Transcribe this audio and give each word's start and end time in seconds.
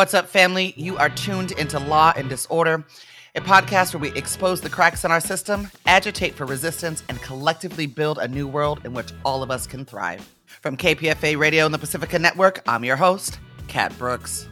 What's 0.00 0.14
up, 0.14 0.28
family? 0.28 0.72
You 0.78 0.96
are 0.96 1.10
tuned 1.10 1.52
into 1.52 1.78
Law 1.78 2.14
and 2.16 2.26
Disorder, 2.26 2.86
a 3.34 3.40
podcast 3.42 3.92
where 3.92 4.00
we 4.00 4.16
expose 4.18 4.62
the 4.62 4.70
cracks 4.70 5.04
in 5.04 5.10
our 5.10 5.20
system, 5.20 5.70
agitate 5.84 6.34
for 6.34 6.46
resistance, 6.46 7.02
and 7.10 7.20
collectively 7.20 7.84
build 7.84 8.16
a 8.16 8.26
new 8.26 8.48
world 8.48 8.80
in 8.86 8.94
which 8.94 9.12
all 9.26 9.42
of 9.42 9.50
us 9.50 9.66
can 9.66 9.84
thrive. 9.84 10.26
From 10.62 10.78
KPFA 10.78 11.38
Radio 11.38 11.66
and 11.66 11.74
the 11.74 11.78
Pacifica 11.78 12.18
Network, 12.18 12.62
I'm 12.66 12.82
your 12.82 12.96
host, 12.96 13.40
Kat 13.68 13.92
Brooks. 13.98 14.48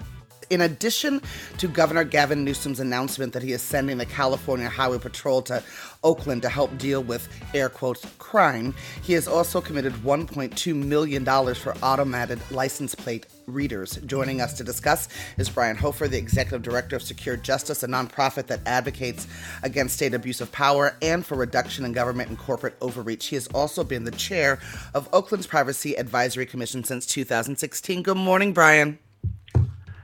In 0.51 0.61
addition 0.61 1.23
to 1.57 1.67
Governor 1.67 2.05
Gavin 2.05 2.45
Newsom's 2.45 2.79
announcement 2.79 3.33
that 3.33 3.43
he 3.43 3.53
is 3.53 3.63
sending 3.63 3.97
the 3.97 4.05
California 4.05 4.69
Highway 4.69 4.99
Patrol 4.99 5.41
to 5.43 5.63
Oakland 6.05 6.43
to 6.43 6.51
help 6.51 6.77
deal 6.77 7.03
with 7.03 7.27
air 7.55 7.71
quotes 7.71 8.05
crime, 8.19 8.75
he 9.03 9.15
has 9.15 9.27
also 9.27 9.63
committed 9.63 9.95
$1.2 9.95 10.75
million 10.75 11.25
for 11.55 11.75
automated 11.83 12.39
license 12.51 12.95
plate 12.95 13.25
readers. 13.49 13.97
Joining 14.07 14.41
us 14.41 14.55
to 14.55 14.65
discuss 14.65 15.09
is 15.37 15.49
Brian 15.49 15.77
Hofer, 15.77 16.09
the 16.09 16.19
Executive 16.19 16.63
Director 16.63 16.97
of 16.97 17.03
Secure 17.03 17.37
Justice, 17.37 17.83
a 17.83 17.89
nonprofit 17.89 18.47
that 18.47 18.61
advocates 18.67 19.27
against 19.63 19.97
state 19.97 20.15
abuse 20.15 20.41
of 20.41 20.53
power 20.53 20.97
and 21.03 21.25
for 21.25 21.37
reduction 21.37 21.85
in 21.85 21.93
government 21.93 22.29
and 22.29 22.39
corporate 22.39 22.77
overreach. 22.81 23.27
He 23.27 23.37
has 23.37 23.47
also 23.49 23.83
been 23.83 24.05
the 24.05 24.11
chair 24.11 24.59
of 24.95 25.09
Oakland's 25.13 25.47
Privacy 25.47 25.97
Advisory 25.97 26.47
Commission 26.47 26.85
since 26.85 27.07
2016. 27.07 28.03
Good 28.03 28.17
morning, 28.17 28.53
Brian. 28.53 28.99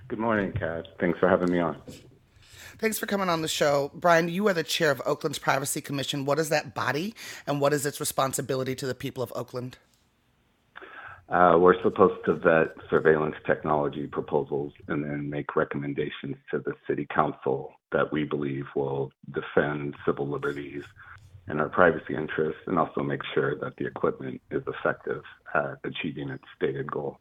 Good 0.09 0.19
morning, 0.19 0.53
Kat. 0.53 0.87
Thanks 0.99 1.19
for 1.19 1.29
having 1.29 1.53
me 1.53 1.61
on. 1.61 1.77
Thanks 2.79 2.99
for 2.99 3.07
coming 3.07 3.29
on 3.29 3.41
the 3.41 3.49
show. 3.49 3.91
Brian, 3.95 4.29
you 4.29 4.47
are 4.49 4.53
the 4.53 4.65
chair 4.65 4.91
of 4.91 5.01
Oakland's 5.07 5.39
Privacy 5.39 5.81
Commission. 5.81 6.25
What 6.25 6.39
is 6.39 6.49
that 6.49 6.75
body 6.75 7.15
and 7.47 7.61
what 7.61 7.73
is 7.73 7.87
its 7.87 8.01
responsibility 8.01 8.75
to 8.75 8.87
the 8.87 8.95
people 8.95 9.23
of 9.23 9.33
Oakland? 9.37 9.79
Uh, 11.29 11.57
we're 11.59 11.81
supposed 11.83 12.23
to 12.27 12.35
vet 12.35 12.69
surveillance 12.91 13.35
technology 13.47 14.07
proposals 14.07 14.73
and 14.89 15.03
then 15.03 15.29
make 15.29 15.57
recommendations 15.57 16.37
to 16.51 16.59
the 16.59 16.75
city 16.87 17.07
council 17.15 17.73
that 17.93 18.13
we 18.13 18.25
believe 18.25 18.67
will 18.77 19.11
defend 19.33 19.95
civil 20.05 20.29
liberties 20.29 20.85
and 21.47 21.61
our 21.61 21.69
privacy 21.69 22.15
interests 22.15 22.61
and 22.67 22.79
also 22.79 23.03
make 23.03 23.21
sure 23.35 23.59
that 23.59 23.75
the 23.77 23.87
equipment 23.87 24.41
is 24.51 24.63
effective 24.67 25.23
at 25.55 25.79
achieving 25.85 26.29
its 26.29 26.45
stated 26.57 26.91
goal 26.91 27.19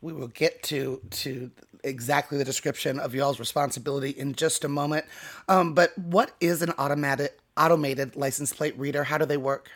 we 0.00 0.12
will 0.12 0.28
get 0.28 0.62
to 0.62 1.00
to 1.10 1.50
exactly 1.82 2.38
the 2.38 2.44
description 2.44 2.98
of 3.00 3.14
y'all's 3.14 3.40
responsibility 3.40 4.10
in 4.10 4.34
just 4.34 4.64
a 4.64 4.68
moment. 4.68 5.04
Um, 5.48 5.74
but 5.74 5.96
what 5.98 6.32
is 6.40 6.62
an 6.62 6.72
automatic 6.78 7.38
automated 7.56 8.16
license 8.16 8.52
plate 8.52 8.78
reader? 8.78 9.04
How 9.04 9.18
do 9.18 9.26
they 9.26 9.36
work? 9.36 9.70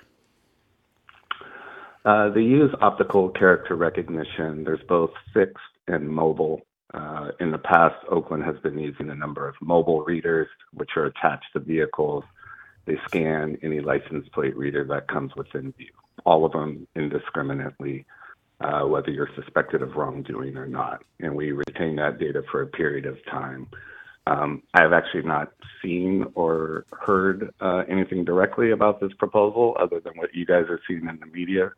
Uh, 2.05 2.31
they 2.31 2.41
use 2.41 2.70
optical 2.81 3.29
character 3.29 3.77
recognition. 3.77 4.65
There's 4.65 4.83
both 4.89 5.11
fixed 5.34 5.59
and 5.87 6.09
mobile. 6.09 6.62
Uh, 6.92 7.31
in 7.39 7.51
the 7.51 7.59
past, 7.59 7.97
Oakland 8.11 8.42
has 8.45 8.57
been 8.62 8.79
using 8.79 9.11
a 9.11 9.15
number 9.15 9.48
of 9.48 9.55
mobile 9.61 10.03
readers, 10.03 10.48
which 10.73 10.91
are 10.97 11.07
attached 11.07 11.47
to 11.53 11.61
vehicles. 11.61 12.25
They 12.87 12.97
scan 13.07 13.59
any 13.62 13.81
license 13.81 14.29
plate 14.31 14.57
reader 14.57 14.84
that 14.84 15.09
comes 15.09 15.33
within 15.37 15.73
view, 15.73 15.92
all 16.25 16.45
of 16.45 16.53
them 16.53 16.89
indiscriminately 16.97 18.07
uh, 18.61 18.83
whether 18.83 19.11
you're 19.11 19.31
suspected 19.35 19.83
of 19.83 19.97
wrongdoing 19.97 20.57
or 20.57 20.67
not. 20.67 21.03
And 21.20 21.35
we 21.35 21.53
retain 21.53 21.97
that 21.97 22.19
data 22.19 22.42
for 22.51 22.62
a 22.62 22.67
period 22.67 23.07
of 23.07 23.17
time. 23.27 23.67
Um, 24.27 24.63
I 24.75 24.83
have 24.83 24.93
actually 24.93 25.23
not 25.23 25.53
seen 25.83 26.27
or 26.35 26.85
heard 26.93 27.53
uh, 27.61 27.85
anything 27.89 28.25
directly 28.25 28.71
about 28.71 29.01
this 29.01 29.13
proposal 29.15 29.77
other 29.81 30.01
than 30.01 30.13
what 30.17 30.35
you 30.35 30.47
guys 30.47 30.65
are 30.69 30.81
seeing 30.87 31.09
in 31.09 31.19
the 31.19 31.27
media. 31.27 31.73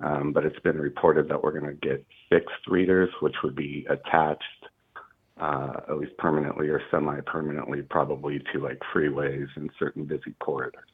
Um, 0.00 0.32
but 0.32 0.44
it's 0.44 0.58
been 0.60 0.78
reported 0.78 1.28
that 1.28 1.42
we're 1.42 1.58
going 1.58 1.78
to 1.78 1.88
get 1.88 2.04
fixed 2.28 2.66
readers, 2.68 3.08
which 3.20 3.36
would 3.42 3.56
be 3.56 3.86
attached 3.88 4.42
uh, 5.40 5.72
at 5.88 5.98
least 5.98 6.16
permanently 6.18 6.68
or 6.68 6.82
semi 6.90 7.20
permanently, 7.22 7.82
probably 7.82 8.42
to 8.52 8.60
like 8.60 8.80
freeways 8.94 9.48
and 9.56 9.70
certain 9.78 10.04
busy 10.04 10.34
corridors. 10.38 10.88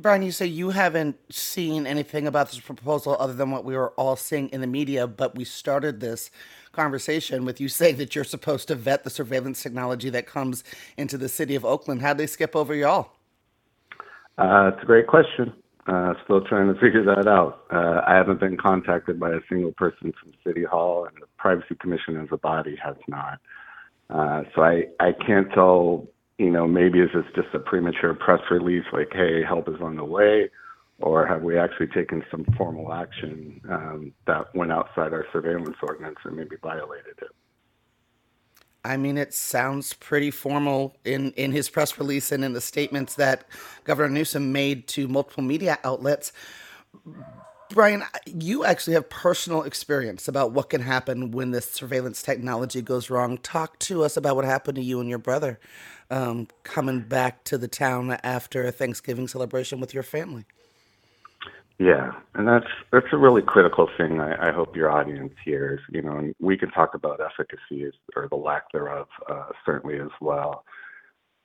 Brian, 0.00 0.22
you 0.22 0.30
say 0.30 0.46
you 0.46 0.70
haven't 0.70 1.16
seen 1.32 1.86
anything 1.86 2.26
about 2.26 2.50
this 2.50 2.60
proposal 2.60 3.16
other 3.18 3.32
than 3.32 3.50
what 3.50 3.64
we 3.64 3.76
were 3.76 3.90
all 3.90 4.14
seeing 4.14 4.48
in 4.50 4.60
the 4.60 4.66
media, 4.66 5.06
but 5.06 5.34
we 5.34 5.44
started 5.44 5.98
this 5.98 6.30
conversation 6.72 7.44
with 7.44 7.60
you 7.60 7.68
saying 7.68 7.96
that 7.96 8.14
you're 8.14 8.24
supposed 8.24 8.68
to 8.68 8.74
vet 8.74 9.02
the 9.02 9.10
surveillance 9.10 9.62
technology 9.62 10.08
that 10.10 10.26
comes 10.26 10.62
into 10.96 11.18
the 11.18 11.28
city 11.28 11.54
of 11.56 11.64
Oakland. 11.64 12.00
How'd 12.00 12.18
they 12.18 12.28
skip 12.28 12.54
over 12.54 12.74
y'all? 12.74 13.10
Uh, 14.38 14.70
it's 14.72 14.82
a 14.82 14.86
great 14.86 15.08
question. 15.08 15.52
Uh, 15.88 16.14
still 16.24 16.42
trying 16.42 16.72
to 16.72 16.78
figure 16.78 17.02
that 17.02 17.26
out. 17.26 17.64
Uh, 17.72 18.02
I 18.06 18.14
haven't 18.14 18.38
been 18.38 18.56
contacted 18.56 19.18
by 19.18 19.30
a 19.30 19.40
single 19.48 19.72
person 19.72 20.12
from 20.20 20.32
City 20.46 20.62
Hall, 20.62 21.06
and 21.06 21.16
the 21.16 21.26
Privacy 21.38 21.74
Commission 21.80 22.20
as 22.20 22.28
a 22.30 22.36
body 22.36 22.76
has 22.76 22.96
not. 23.08 23.40
Uh, 24.10 24.42
so 24.54 24.62
I, 24.62 24.84
I 25.00 25.12
can't 25.12 25.50
tell 25.52 26.06
you 26.38 26.50
know, 26.50 26.66
maybe 26.66 27.00
is 27.00 27.10
this 27.12 27.24
just 27.34 27.48
a 27.52 27.58
premature 27.58 28.14
press 28.14 28.40
release 28.50 28.84
like, 28.92 29.08
hey, 29.12 29.42
help 29.42 29.68
is 29.68 29.80
on 29.82 29.96
the 29.96 30.04
way? 30.04 30.50
Or 31.00 31.26
have 31.26 31.42
we 31.42 31.58
actually 31.58 31.88
taken 31.88 32.24
some 32.30 32.44
formal 32.56 32.92
action 32.92 33.60
um, 33.68 34.12
that 34.26 34.54
went 34.54 34.72
outside 34.72 35.12
our 35.12 35.26
surveillance 35.32 35.76
ordinance 35.82 36.18
and 36.24 36.36
maybe 36.36 36.56
violated 36.62 37.18
it? 37.18 37.28
I 38.84 38.96
mean, 38.96 39.18
it 39.18 39.34
sounds 39.34 39.92
pretty 39.92 40.30
formal 40.30 40.96
in, 41.04 41.32
in 41.32 41.52
his 41.52 41.68
press 41.68 41.98
release 41.98 42.32
and 42.32 42.44
in 42.44 42.52
the 42.52 42.60
statements 42.60 43.14
that 43.14 43.44
Governor 43.84 44.08
Newsom 44.08 44.52
made 44.52 44.86
to 44.88 45.08
multiple 45.08 45.42
media 45.42 45.78
outlets. 45.84 46.32
Brian, 47.70 48.02
you 48.26 48.64
actually 48.64 48.94
have 48.94 49.10
personal 49.10 49.62
experience 49.62 50.26
about 50.26 50.52
what 50.52 50.70
can 50.70 50.80
happen 50.80 51.30
when 51.32 51.50
this 51.50 51.70
surveillance 51.70 52.22
technology 52.22 52.80
goes 52.80 53.10
wrong. 53.10 53.36
Talk 53.38 53.78
to 53.80 54.04
us 54.04 54.16
about 54.16 54.36
what 54.36 54.46
happened 54.46 54.76
to 54.76 54.82
you 54.82 55.00
and 55.00 55.08
your 55.08 55.18
brother 55.18 55.60
um, 56.10 56.48
coming 56.62 57.00
back 57.00 57.44
to 57.44 57.58
the 57.58 57.68
town 57.68 58.12
after 58.22 58.66
a 58.66 58.72
Thanksgiving 58.72 59.28
celebration 59.28 59.80
with 59.80 59.92
your 59.92 60.02
family. 60.02 60.46
Yeah, 61.78 62.12
and 62.34 62.48
that's 62.48 62.66
that's 62.90 63.06
a 63.12 63.16
really 63.16 63.42
critical 63.42 63.88
thing. 63.96 64.18
I, 64.18 64.48
I 64.48 64.52
hope 64.52 64.74
your 64.74 64.90
audience 64.90 65.34
hears. 65.44 65.80
You 65.92 66.02
know, 66.02 66.16
and 66.16 66.34
we 66.40 66.56
can 66.56 66.70
talk 66.70 66.94
about 66.94 67.20
efficacy 67.20 67.88
or 68.16 68.28
the 68.28 68.36
lack 68.36 68.72
thereof 68.72 69.06
uh, 69.30 69.50
certainly 69.64 70.00
as 70.00 70.10
well. 70.20 70.64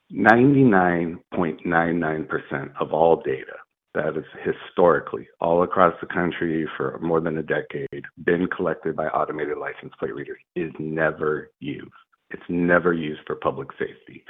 Ninety 0.09 0.63
nine 0.63 1.19
point 1.35 1.65
nine 1.65 1.99
nine 1.99 2.25
percent 2.25 2.71
of 2.79 2.93
all 2.93 3.21
data 3.21 3.57
that 3.93 4.15
has 4.15 4.23
historically, 4.43 5.27
all 5.39 5.63
across 5.63 5.93
the 6.01 6.07
country 6.07 6.67
for 6.77 6.99
more 7.01 7.21
than 7.21 7.37
a 7.37 7.43
decade, 7.43 8.03
been 8.23 8.47
collected 8.47 8.95
by 8.95 9.07
automated 9.07 9.57
license 9.57 9.93
plate 9.99 10.15
readers 10.15 10.39
is 10.55 10.71
never 10.79 11.51
used. 11.59 11.91
It's 12.31 12.43
never 12.49 12.93
used 12.93 13.21
for 13.27 13.35
public 13.35 13.69
safety. 13.73 14.23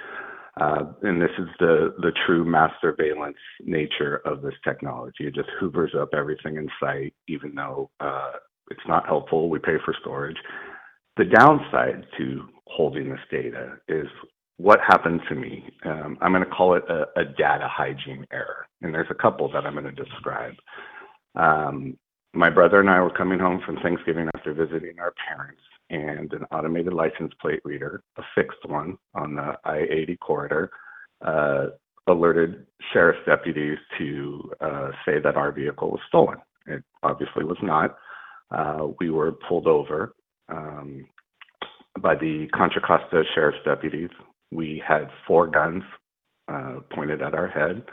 Uh, 0.59 0.93
and 1.01 1.19
this 1.21 1.31
is 1.39 1.47
the, 1.59 1.95
the 1.99 2.11
true 2.25 2.45
mass 2.45 2.71
surveillance 2.79 3.37
nature 3.61 4.21
of 4.25 4.41
this 4.41 4.53
technology. 4.63 5.25
It 5.25 5.33
just 5.33 5.49
hoovers 5.59 5.93
up 5.99 6.09
everything 6.13 6.57
in 6.57 6.69
sight, 6.79 7.13
even 7.27 7.55
though 7.55 7.89
uh, 7.99 8.33
it's 8.69 8.87
not 8.87 9.07
helpful. 9.07 9.49
We 9.49 9.59
pay 9.59 9.77
for 9.83 9.95
storage. 10.01 10.37
The 11.17 11.25
downside 11.25 12.05
to 12.17 12.47
holding 12.67 13.09
this 13.09 13.19
data 13.31 13.77
is 13.87 14.07
what 14.63 14.79
happened 14.79 15.19
to 15.27 15.35
me. 15.35 15.61
Um, 15.83 16.17
I'm 16.21 16.31
going 16.31 16.45
to 16.45 16.49
call 16.49 16.75
it 16.75 16.83
a, 16.87 17.03
a, 17.19 17.25
data 17.25 17.67
hygiene 17.69 18.25
error. 18.31 18.65
And 18.81 18.93
there's 18.93 19.11
a 19.11 19.21
couple 19.21 19.51
that 19.51 19.65
I'm 19.65 19.73
going 19.73 19.83
to 19.83 19.91
describe. 19.91 20.53
Um, 21.35 21.97
my 22.33 22.49
brother 22.49 22.79
and 22.79 22.89
I 22.89 23.01
were 23.01 23.09
coming 23.09 23.39
home 23.39 23.61
from 23.65 23.75
Thanksgiving 23.83 24.29
after 24.33 24.53
visiting 24.53 24.99
our 24.99 25.13
parents, 25.27 25.61
and 25.89 26.31
an 26.31 26.45
automated 26.49 26.93
license 26.93 27.33
plate 27.41 27.59
reader, 27.65 28.03
a 28.17 28.21
fixed 28.35 28.65
one 28.65 28.97
on 29.13 29.35
the 29.35 29.53
I 29.65 29.79
80 29.79 30.17
corridor, 30.17 30.71
uh, 31.25 31.65
alerted 32.07 32.65
sheriff's 32.93 33.19
deputies 33.25 33.77
to 33.97 34.49
uh, 34.61 34.91
say 35.05 35.19
that 35.21 35.35
our 35.35 35.51
vehicle 35.51 35.91
was 35.91 35.99
stolen. 36.07 36.37
It 36.67 36.83
obviously 37.03 37.43
was 37.43 37.57
not. 37.61 37.97
Uh, 38.49 38.87
we 38.97 39.09
were 39.09 39.33
pulled 39.33 39.67
over 39.67 40.15
um, 40.47 41.05
by 41.99 42.15
the 42.15 42.47
Contra 42.55 42.81
Costa 42.81 43.23
sheriff's 43.35 43.59
deputies 43.65 44.09
we 44.53 44.81
had 44.85 45.09
four 45.27 45.47
guns 45.47 45.83
uh, 46.47 46.79
pointed 46.93 47.21
at 47.21 47.33
our 47.33 47.47
head. 47.47 47.83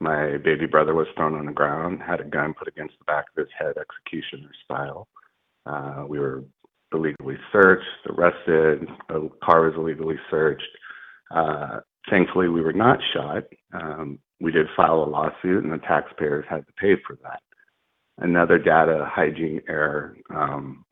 My 0.00 0.36
baby 0.38 0.66
brother 0.66 0.94
was 0.94 1.06
thrown 1.16 1.34
on 1.34 1.46
the 1.46 1.52
ground, 1.52 2.00
had 2.04 2.20
a 2.20 2.24
gun 2.24 2.54
put 2.58 2.68
against 2.68 2.94
the 2.98 3.04
back 3.04 3.26
of 3.30 3.44
his 3.44 3.52
head, 3.56 3.74
executioner 3.76 4.50
style. 4.64 5.06
Uh, 5.64 6.04
we 6.08 6.18
were 6.18 6.42
illegally 6.92 7.36
searched, 7.52 7.84
arrested. 8.08 8.88
A 9.10 9.28
car 9.44 9.62
was 9.62 9.74
illegally 9.76 10.16
searched. 10.30 10.66
Uh, 11.30 11.80
thankfully, 12.10 12.48
we 12.48 12.62
were 12.62 12.72
not 12.72 12.98
shot. 13.14 13.44
Um, 13.72 14.18
we 14.40 14.50
did 14.50 14.66
file 14.76 15.04
a 15.04 15.06
lawsuit, 15.06 15.62
and 15.62 15.72
the 15.72 15.78
taxpayers 15.78 16.44
had 16.50 16.66
to 16.66 16.72
pay 16.72 16.96
for 17.06 17.16
that. 17.22 17.40
Another 18.18 18.58
data 18.58 19.08
hygiene 19.08 19.62
error, 19.68 20.16
um, 20.34 20.84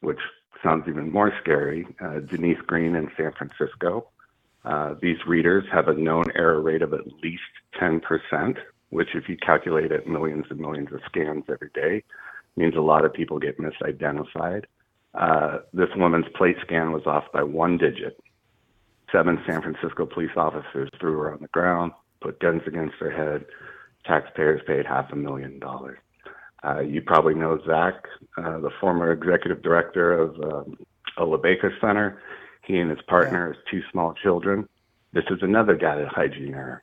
which 0.00 0.18
sounds 0.62 0.84
even 0.88 1.12
more 1.12 1.32
scary. 1.42 1.86
Uh, 2.02 2.20
Denise 2.20 2.60
Green 2.66 2.96
in 2.96 3.10
San 3.16 3.32
Francisco 3.36 4.08
these 5.00 5.18
readers 5.26 5.64
have 5.72 5.88
a 5.88 5.94
known 5.94 6.24
error 6.34 6.60
rate 6.60 6.82
of 6.82 6.92
at 6.92 7.06
least 7.22 7.42
10%, 7.80 8.56
which, 8.90 9.08
if 9.14 9.28
you 9.28 9.36
calculate 9.36 9.92
it 9.92 10.06
millions 10.06 10.46
and 10.50 10.60
millions 10.60 10.92
of 10.92 11.00
scans 11.06 11.44
every 11.48 11.70
day, 11.74 12.02
means 12.56 12.74
a 12.76 12.80
lot 12.80 13.04
of 13.04 13.12
people 13.12 13.38
get 13.38 13.58
misidentified. 13.58 14.64
uh, 15.14 15.58
this 15.72 15.88
woman's 15.96 16.26
plate 16.36 16.56
scan 16.62 16.92
was 16.92 17.06
off 17.06 17.24
by 17.32 17.42
one 17.42 17.78
digit. 17.78 18.20
Seven 19.12 19.38
San 19.46 19.62
Francisco 19.62 20.04
police 20.04 20.36
officers 20.36 20.90
threw 21.00 21.16
her 21.18 21.32
on 21.32 21.40
the 21.40 21.48
ground, 21.48 21.92
put 22.20 22.40
guns 22.40 22.62
against 22.66 22.96
her 22.96 23.10
head. 23.10 23.46
Taxpayers 24.04 24.60
paid 24.66 24.84
half 24.86 25.10
a 25.12 25.16
million 25.16 25.58
dollars. 25.58 25.98
Uh, 26.64 26.80
you 26.80 27.00
probably 27.00 27.34
know 27.34 27.58
Zach, 27.66 27.94
uh, 28.38 28.58
the 28.58 28.70
former 28.80 29.12
executive 29.12 29.62
director 29.62 30.12
of 30.12 30.40
um, 30.40 30.78
Ella 31.18 31.38
Baker 31.38 31.72
Center. 31.80 32.20
He 32.66 32.78
and 32.78 32.90
his 32.90 33.00
partner 33.02 33.48
yeah. 33.48 33.54
has 33.54 33.64
two 33.70 33.82
small 33.92 34.12
children. 34.12 34.68
This 35.12 35.24
is 35.30 35.38
another 35.40 35.76
data 35.76 36.08
hygiene 36.10 36.54
error. 36.54 36.82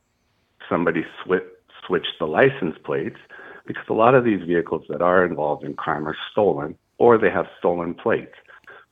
Somebody 0.70 1.04
sw- 1.22 1.44
switched 1.86 2.20
the 2.20 2.26
license 2.26 2.78
plates 2.86 3.20
because 3.68 3.84
a 3.90 3.94
lot 3.94 4.16
of 4.16 4.24
these 4.24 4.42
vehicles 4.48 4.86
that 4.88 5.02
are 5.02 5.26
involved 5.26 5.66
in 5.66 5.74
crime 5.74 6.08
are 6.08 6.16
stolen 6.32 6.78
or 6.98 7.18
they 7.18 7.30
have 7.30 7.48
stolen 7.60 7.94
plates, 7.94 8.36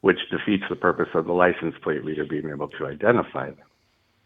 which 0.01 0.17
defeats 0.29 0.65
the 0.69 0.75
purpose 0.75 1.07
of 1.13 1.25
the 1.25 1.31
license 1.31 1.75
plate 1.81 2.03
reader 2.03 2.25
being 2.25 2.49
able 2.49 2.67
to 2.67 2.88
identify 2.88 3.45
them. 3.45 3.65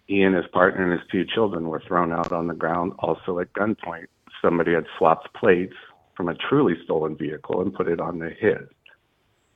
He 0.08 0.24
and 0.24 0.36
his 0.36 0.48
partner 0.52 0.92
and 0.92 1.00
his 1.00 1.08
two 1.12 1.24
children 1.24 1.68
were 1.68 1.84
thrown 1.88 2.12
out 2.12 2.32
on 2.32 2.48
the 2.48 2.54
ground, 2.56 2.94
also 3.00 3.40
at 3.40 3.54
gunpoint. 3.54 4.08
Somebody 4.42 4.74
had 4.74 4.86
swapped 4.98 5.34
plates 5.36 5.76
from 6.16 6.30
a 6.30 6.36
truly 6.36 6.76
stolen 6.84 7.16
vehicle 7.16 7.62
and 7.62 7.74
put 7.74 7.88
it 7.88 8.00
on 8.00 8.20
the 8.20 8.30
his. 8.30 8.68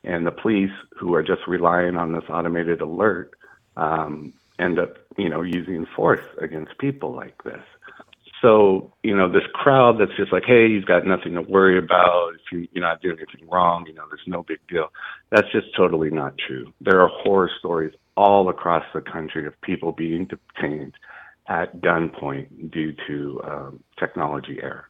And 0.04 0.26
the 0.26 0.32
police, 0.32 0.72
who 0.98 1.14
are 1.16 1.24
just 1.24 1.42
relying 1.48 1.96
on 1.96 2.14
this 2.14 2.24
automated 2.30 2.82
alert, 2.82 3.32
um, 3.76 4.34
end 4.58 4.80
up, 4.80 4.98
you 5.18 5.30
know, 5.30 5.42
using 5.42 5.86
force 5.96 6.24
against 6.42 6.78
people 6.78 7.14
like 7.14 7.44
this. 7.44 7.62
So, 8.42 8.94
you 9.04 9.16
know, 9.16 9.30
this 9.30 9.44
crowd 9.54 10.00
that's 10.00 10.16
just 10.16 10.32
like, 10.32 10.44
hey, 10.46 10.68
you've 10.68 10.86
got 10.86 11.06
nothing 11.06 11.34
to 11.34 11.42
worry 11.42 11.78
about. 11.78 12.32
If 12.36 12.52
you, 12.52 12.68
you're 12.72 12.84
not 12.84 13.02
doing 13.02 13.18
anything 13.18 13.50
wrong, 13.50 13.86
you 13.86 13.94
know, 13.94 14.06
there's 14.10 14.22
no 14.28 14.44
big 14.44 14.60
deal. 14.70 14.92
That's 15.30 15.52
just 15.52 15.76
totally 15.76 16.10
not 16.10 16.36
true. 16.38 16.72
There 16.80 17.02
are 17.02 17.10
horror 17.10 17.52
stories 17.60 17.94
all 18.16 18.48
across 18.50 18.86
the 18.94 19.02
country 19.02 19.46
of 19.46 19.60
people 19.62 19.92
being 19.92 20.26
detained 20.26 20.94
at 21.48 21.82
gunpoint 21.82 22.72
due 22.72 22.94
to 23.08 23.42
um, 23.44 23.84
technology 23.98 24.60
error. 24.62 24.86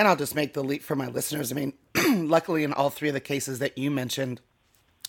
And 0.00 0.08
I'll 0.08 0.16
just 0.16 0.34
make 0.34 0.54
the 0.54 0.64
leap 0.64 0.82
for 0.82 0.96
my 0.96 1.08
listeners. 1.08 1.52
I 1.52 1.54
mean, 1.54 1.74
luckily, 2.26 2.64
in 2.64 2.72
all 2.72 2.88
three 2.88 3.08
of 3.08 3.14
the 3.14 3.20
cases 3.20 3.58
that 3.58 3.76
you 3.76 3.90
mentioned, 3.90 4.40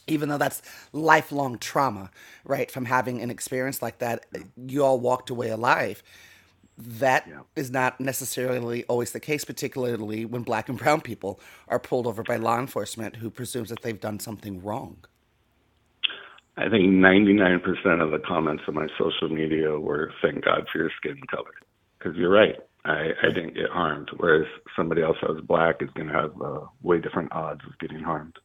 even 0.05 0.27
though 0.27 0.37
that's 0.37 0.61
lifelong 0.91 1.59
trauma, 1.59 2.11
right, 2.43 2.69
from 2.69 2.83
having 2.83 3.21
an 3.21 3.29
experience 3.31 3.81
like 3.81 3.99
that, 3.99 4.25
you 4.57 4.83
all 4.83 4.99
walked 4.99 5.29
away 5.29 5.47
alive. 5.47 6.03
That 6.77 7.25
yeah. 7.25 7.39
is 7.55 7.71
not 7.71 8.01
necessarily 8.01 8.83
always 8.89 9.11
the 9.11 9.21
case, 9.21 9.45
particularly 9.45 10.25
when 10.25 10.41
black 10.41 10.67
and 10.67 10.77
brown 10.77 10.99
people 10.99 11.39
are 11.69 11.79
pulled 11.79 12.05
over 12.05 12.21
by 12.21 12.35
law 12.35 12.59
enforcement 12.59 13.15
who 13.15 13.29
presumes 13.29 13.69
that 13.69 13.83
they've 13.83 13.97
done 13.97 14.19
something 14.19 14.61
wrong. 14.61 14.97
I 16.57 16.67
think 16.67 16.83
99% 16.83 17.63
of 18.03 18.11
the 18.11 18.19
comments 18.19 18.63
on 18.67 18.75
my 18.75 18.87
social 18.99 19.29
media 19.29 19.79
were, 19.79 20.11
thank 20.21 20.43
God 20.43 20.67
for 20.69 20.79
your 20.79 20.91
skin 20.97 21.21
color. 21.29 21.53
Because 21.97 22.17
you're 22.17 22.29
right. 22.29 22.57
I, 22.83 23.11
I 23.21 23.27
didn't 23.27 23.55
get 23.55 23.69
harmed, 23.69 24.09
whereas 24.17 24.47
somebody 24.75 25.01
else 25.01 25.17
that 25.21 25.29
was 25.29 25.41
black 25.41 25.81
is 25.81 25.89
going 25.91 26.07
to 26.07 26.13
have 26.13 26.41
uh, 26.41 26.61
way 26.81 26.99
different 26.99 27.31
odds 27.31 27.61
of 27.65 27.77
getting 27.79 27.99
harmed. 27.99 28.37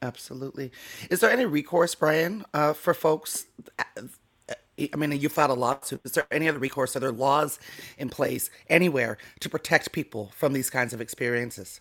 Absolutely. 0.00 0.72
Is 1.10 1.20
there 1.20 1.30
any 1.30 1.46
recourse, 1.46 1.94
Brian, 1.94 2.44
uh, 2.54 2.72
for 2.72 2.94
folks? 2.94 3.46
I 3.78 4.96
mean, 4.96 5.12
you 5.12 5.28
filed 5.28 5.50
a 5.50 5.54
lawsuit. 5.54 6.00
Is 6.04 6.12
there 6.12 6.26
any 6.30 6.48
other 6.48 6.58
recourse? 6.58 6.96
Are 6.96 7.00
there 7.00 7.12
laws 7.12 7.60
in 7.98 8.08
place 8.08 8.50
anywhere 8.68 9.18
to 9.40 9.48
protect 9.48 9.92
people 9.92 10.32
from 10.34 10.52
these 10.52 10.70
kinds 10.70 10.92
of 10.92 11.00
experiences? 11.00 11.80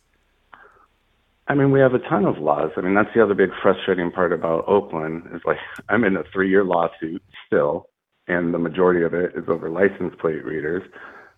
I 1.48 1.56
mean, 1.56 1.72
we 1.72 1.80
have 1.80 1.94
a 1.94 2.00
ton 2.00 2.26
of 2.26 2.38
laws. 2.38 2.72
I 2.78 2.82
mean, 2.82 2.94
that's 2.94 3.10
the 3.16 3.24
other 3.24 3.34
big 3.34 3.50
frustrating 3.62 4.12
part 4.12 4.32
about 4.32 4.68
Oakland 4.68 5.24
is 5.34 5.42
like 5.46 5.58
I'm 5.90 6.04
in 6.04 6.16
a 6.16 6.24
three-year 6.32 6.64
lawsuit 6.64 7.24
still, 7.48 7.90
and 8.28 8.54
the 8.54 8.60
majority 8.60 9.04
of 9.04 9.14
it 9.14 9.34
is 9.36 9.46
over 9.48 9.70
license 9.70 10.14
plate 10.20 10.46
readers. 10.46 10.84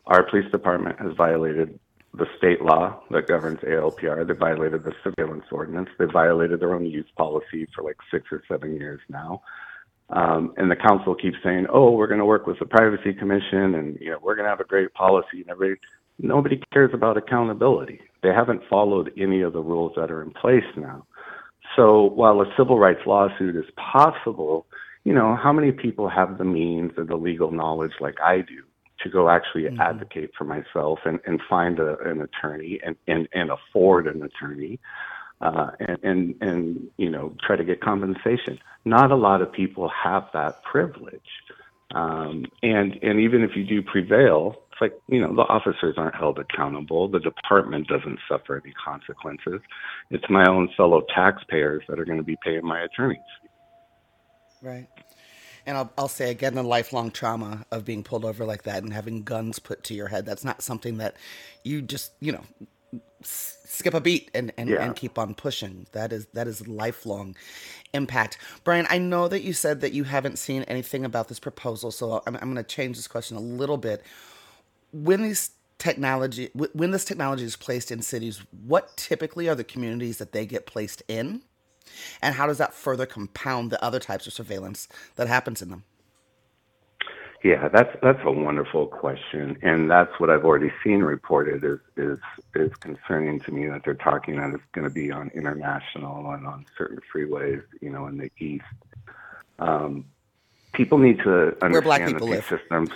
Our 0.05 0.23
police 0.29 0.50
department 0.51 1.00
has 1.00 1.13
violated 1.15 1.79
the 2.13 2.27
state 2.38 2.61
law 2.61 3.01
that 3.09 3.27
governs 3.27 3.59
ALPR. 3.59 4.27
They 4.27 4.33
violated 4.33 4.83
the 4.83 4.94
surveillance 5.03 5.45
ordinance. 5.51 5.89
They 5.97 6.05
violated 6.05 6.59
their 6.59 6.73
own 6.73 6.85
use 6.85 7.09
policy 7.17 7.67
for 7.73 7.83
like 7.83 7.97
six 8.11 8.25
or 8.31 8.44
seven 8.47 8.75
years 8.75 9.00
now. 9.09 9.41
Um, 10.09 10.53
and 10.57 10.69
the 10.69 10.75
council 10.75 11.15
keeps 11.15 11.38
saying, 11.44 11.67
"Oh, 11.71 11.91
we're 11.91 12.07
going 12.07 12.19
to 12.19 12.25
work 12.25 12.45
with 12.45 12.59
the 12.59 12.65
privacy 12.65 13.13
commission, 13.13 13.75
and 13.75 13.97
you 14.00 14.11
know 14.11 14.19
we're 14.21 14.35
going 14.35 14.45
to 14.45 14.50
have 14.50 14.59
a 14.59 14.65
great 14.65 14.94
policy." 14.94 15.41
And 15.41 15.50
everybody, 15.50 15.81
nobody 16.19 16.61
cares 16.71 16.91
about 16.94 17.17
accountability. 17.17 18.01
They 18.21 18.29
haven't 18.29 18.61
followed 18.69 19.11
any 19.17 19.41
of 19.41 19.53
the 19.53 19.61
rules 19.61 19.94
that 19.95 20.11
are 20.11 20.21
in 20.21 20.31
place 20.31 20.65
now. 20.75 21.07
So 21.75 22.03
while 22.03 22.41
a 22.41 22.53
civil 22.57 22.77
rights 22.77 23.01
lawsuit 23.07 23.55
is 23.55 23.65
possible, 23.75 24.67
you 25.05 25.13
know, 25.13 25.35
how 25.35 25.53
many 25.53 25.71
people 25.71 26.09
have 26.09 26.38
the 26.38 26.44
means 26.44 26.91
or 26.97 27.05
the 27.05 27.15
legal 27.15 27.51
knowledge 27.51 27.94
like 28.00 28.19
I 28.21 28.41
do 28.41 28.63
to 29.03 29.09
go 29.09 29.29
actually 29.29 29.63
mm-hmm. 29.63 29.79
advocate 29.79 30.31
for 30.38 30.45
myself 30.45 31.00
and, 31.05 31.19
and 31.25 31.41
find 31.50 31.79
a, 31.79 31.97
an 32.00 32.21
attorney 32.21 32.79
and, 32.85 32.95
and, 33.07 33.27
and 33.33 33.51
afford 33.51 34.07
an 34.07 34.23
attorney 34.23 34.79
uh, 35.41 35.71
and, 35.79 35.97
and, 36.03 36.35
and, 36.41 36.88
you 36.97 37.09
know, 37.09 37.35
try 37.45 37.55
to 37.55 37.63
get 37.63 37.81
compensation. 37.81 38.57
Not 38.85 39.11
a 39.11 39.15
lot 39.15 39.41
of 39.41 39.51
people 39.51 39.89
have 39.89 40.25
that 40.33 40.63
privilege. 40.63 41.21
Um, 41.94 42.45
and, 42.63 42.97
and 43.03 43.19
even 43.19 43.44
if 43.44 43.51
you 43.55 43.65
do 43.65 43.81
prevail, 43.81 44.55
it's 44.71 44.81
like, 44.81 44.94
you 45.07 45.21
know, 45.21 45.35
the 45.35 45.44
officers 45.44 45.95
aren't 45.97 46.15
held 46.15 46.39
accountable. 46.39 47.07
The 47.07 47.19
department 47.19 47.88
doesn't 47.88 48.19
suffer 48.27 48.59
any 48.63 48.73
consequences. 48.73 49.61
It's 50.09 50.27
my 50.29 50.45
own 50.50 50.69
fellow 50.75 51.03
taxpayers 51.13 51.83
that 51.88 52.00
are 52.00 52.05
going 52.05 52.17
to 52.17 52.23
be 52.23 52.38
paying 52.44 52.65
my 52.65 52.81
attorneys. 52.81 53.19
Right. 54.61 54.88
And 55.65 55.77
I'll, 55.77 55.92
I'll 55.98 56.07
say 56.07 56.31
again, 56.31 56.56
the 56.56 56.63
lifelong 56.63 57.12
trauma 57.12 57.65
of 57.71 57.86
being 57.86 58.04
pulled 58.04 58.25
over 58.25 58.45
like 58.45 58.63
that 58.63 58.83
and 58.83 58.94
having 58.94 59.24
guns 59.24 59.60
put 59.60 59.83
to 59.86 59.94
your 59.94 60.10
head. 60.10 60.25
That's 60.25 60.44
not 60.44 60.62
something 60.62 60.98
that 60.98 61.15
you 61.63 61.81
just, 61.81 62.12
you 62.19 62.33
know, 62.33 62.44
skip 63.21 63.94
a 63.94 64.01
beat 64.01 64.30
and, 64.33 64.51
and, 64.57 64.69
yeah. 64.69 64.83
and 64.83 64.95
keep 64.95 65.18
on 65.18 65.33
pushing. 65.33 65.88
That 65.94 66.12
is 66.13 66.27
that 66.33 66.48
is 66.48 66.68
lifelong 66.68 67.36
impact. 67.94 68.38
Brian, 68.63 68.88
I 68.89 68.98
know 68.98 69.27
that 69.27 69.44
you 69.44 69.54
said 69.54 69.81
that 69.81 69.94
you 69.94 70.04
haven't 70.04 70.38
seen 70.38 70.63
anything 70.63 71.06
about 71.06 71.27
this 71.27 71.39
proposal, 71.39 71.92
so 71.92 72.21
I'm, 72.27 72.36
I'm 72.36 72.54
going 72.54 72.56
to 72.56 72.63
change 72.63 72.98
this 72.98 73.07
question 73.07 73.38
a 73.38 73.42
little 73.42 73.77
bit. 73.77 74.04
When 74.92 75.24
these 75.24 75.51
technology 75.80 76.50
when 76.54 76.92
this 76.92 77.06
technology 77.06 77.44
is 77.44 77.56
placed 77.56 77.92
in 77.92 78.01
cities, 78.01 78.42
what 78.65 78.95
typically 78.95 79.50
are 79.50 79.56
the 79.56 79.63
communities 79.63 80.18
that 80.18 80.31
they 80.31 80.45
get 80.45 80.65
placed 80.65 81.03
in? 81.08 81.41
And 82.21 82.35
how 82.35 82.47
does 82.47 82.57
that 82.57 82.73
further 82.73 83.05
compound 83.05 83.71
the 83.71 83.83
other 83.83 83.99
types 83.99 84.27
of 84.27 84.33
surveillance 84.33 84.87
that 85.15 85.27
happens 85.27 85.61
in 85.61 85.69
them? 85.69 85.83
Yeah, 87.43 87.67
that's 87.67 87.93
that's 88.01 88.21
a 88.23 88.31
wonderful 88.31 88.87
question, 88.87 89.57
and 89.61 89.91
that's 89.91 90.17
what 90.17 90.29
I've 90.29 90.45
already 90.45 90.71
seen 90.81 91.01
reported 91.01 91.65
is 91.65 91.79
is 91.97 92.17
is 92.55 92.73
concerning 92.77 93.41
to 93.41 93.51
me 93.51 93.67
that 93.67 93.83
they're 93.83 93.95
talking 93.95 94.37
that 94.37 94.53
it's 94.53 94.63
going 94.71 94.87
to 94.87 94.93
be 94.93 95.11
on 95.11 95.29
international 95.35 96.31
and 96.31 96.47
on 96.47 96.65
certain 96.77 96.99
freeways, 97.13 97.61
you 97.81 97.89
know, 97.89 98.07
in 98.07 98.17
the 98.17 98.31
east. 98.39 98.63
Um, 99.59 100.05
people 100.71 100.97
need 100.97 101.17
to 101.19 101.47
understand 101.61 101.73
Where 101.73 101.81
black 101.81 102.05
people 102.05 102.27
that 102.27 102.35
these 102.41 102.49
live. 102.49 102.61
systems. 102.61 102.89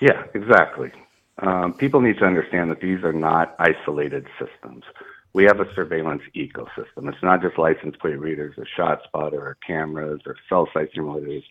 Yeah, 0.00 0.22
exactly. 0.34 0.92
Um, 1.38 1.72
people 1.74 2.00
need 2.00 2.18
to 2.18 2.24
understand 2.24 2.70
that 2.70 2.80
these 2.80 3.02
are 3.02 3.12
not 3.12 3.56
isolated 3.58 4.26
systems 4.38 4.84
we 5.32 5.44
have 5.44 5.60
a 5.60 5.72
surveillance 5.74 6.22
ecosystem. 6.34 7.08
It's 7.08 7.22
not 7.22 7.42
just 7.42 7.58
license 7.58 7.96
plate 7.96 8.18
readers 8.18 8.54
or 8.58 8.66
shot 8.66 9.02
ShotSpotter 9.14 9.34
or 9.34 9.56
cameras 9.66 10.20
or 10.26 10.36
cell 10.48 10.68
site 10.72 10.92
simulators. 10.92 11.44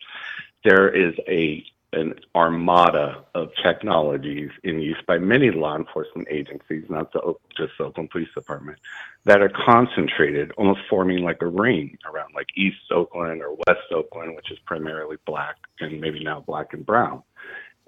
There 0.64 0.88
is 0.88 1.14
a 1.26 1.64
an 1.92 2.14
armada 2.36 3.24
of 3.34 3.50
technologies 3.64 4.50
in 4.62 4.78
use 4.78 5.02
by 5.08 5.18
many 5.18 5.50
law 5.50 5.76
enforcement 5.76 6.28
agencies, 6.30 6.84
not 6.88 7.12
the, 7.12 7.34
just 7.56 7.72
the 7.78 7.84
Oakland 7.84 8.10
Police 8.10 8.28
Department, 8.32 8.78
that 9.24 9.42
are 9.42 9.48
concentrated, 9.48 10.52
almost 10.52 10.80
forming 10.88 11.24
like 11.24 11.42
a 11.42 11.46
ring 11.48 11.98
around 12.04 12.32
like 12.34 12.46
East 12.54 12.92
Oakland 12.92 13.42
or 13.42 13.54
West 13.66 13.90
Oakland, 13.90 14.36
which 14.36 14.52
is 14.52 14.58
primarily 14.66 15.16
black 15.26 15.56
and 15.80 16.00
maybe 16.00 16.22
now 16.22 16.40
black 16.40 16.72
and 16.72 16.86
brown. 16.86 17.22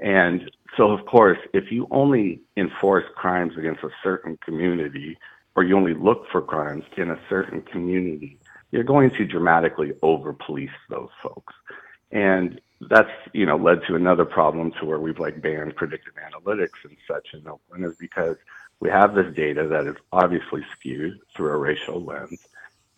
And 0.01 0.51
so, 0.77 0.91
of 0.91 1.07
course, 1.07 1.39
if 1.55 1.71
you 1.71 1.87
only 1.93 2.41
enforce 2.57 3.05
crimes 3.15 3.57
against 3.57 3.85
a 3.85 3.91
certain 4.03 4.37
community, 4.39 5.17
or 5.55 5.65
you 5.65 5.77
only 5.77 5.95
look 5.95 6.27
for 6.31 6.41
crimes 6.41 6.85
in 6.97 7.11
a 7.11 7.19
certain 7.29 7.63
community, 7.63 8.39
you're 8.71 8.85
going 8.85 9.11
to 9.11 9.27
dramatically 9.27 9.93
over 10.03 10.33
police 10.33 10.71
those 10.89 11.11
folks. 11.23 11.55
And 12.11 12.61
that's, 12.89 13.11
you 13.33 13.47
know, 13.47 13.57
led 13.57 13.83
to 13.87 13.95
another 13.95 14.25
problem 14.25 14.73
to 14.81 14.85
where 14.85 14.99
we've 14.99 15.19
like 15.19 15.41
banned 15.41 15.77
predictive 15.77 16.15
analytics 16.15 16.85
and 16.85 16.97
such 17.07 17.29
in 17.35 17.47
Oakland 17.47 17.85
is 17.85 17.97
because 17.97 18.37
we 18.81 18.91
have 18.91 19.15
this 19.15 19.33
data 19.35 19.69
that 19.69 19.87
is 19.87 19.97
obviously 20.13 20.65
skewed 20.77 21.21
through 21.37 21.53
a 21.53 21.57
racial 21.57 22.03
lens. 22.03 22.47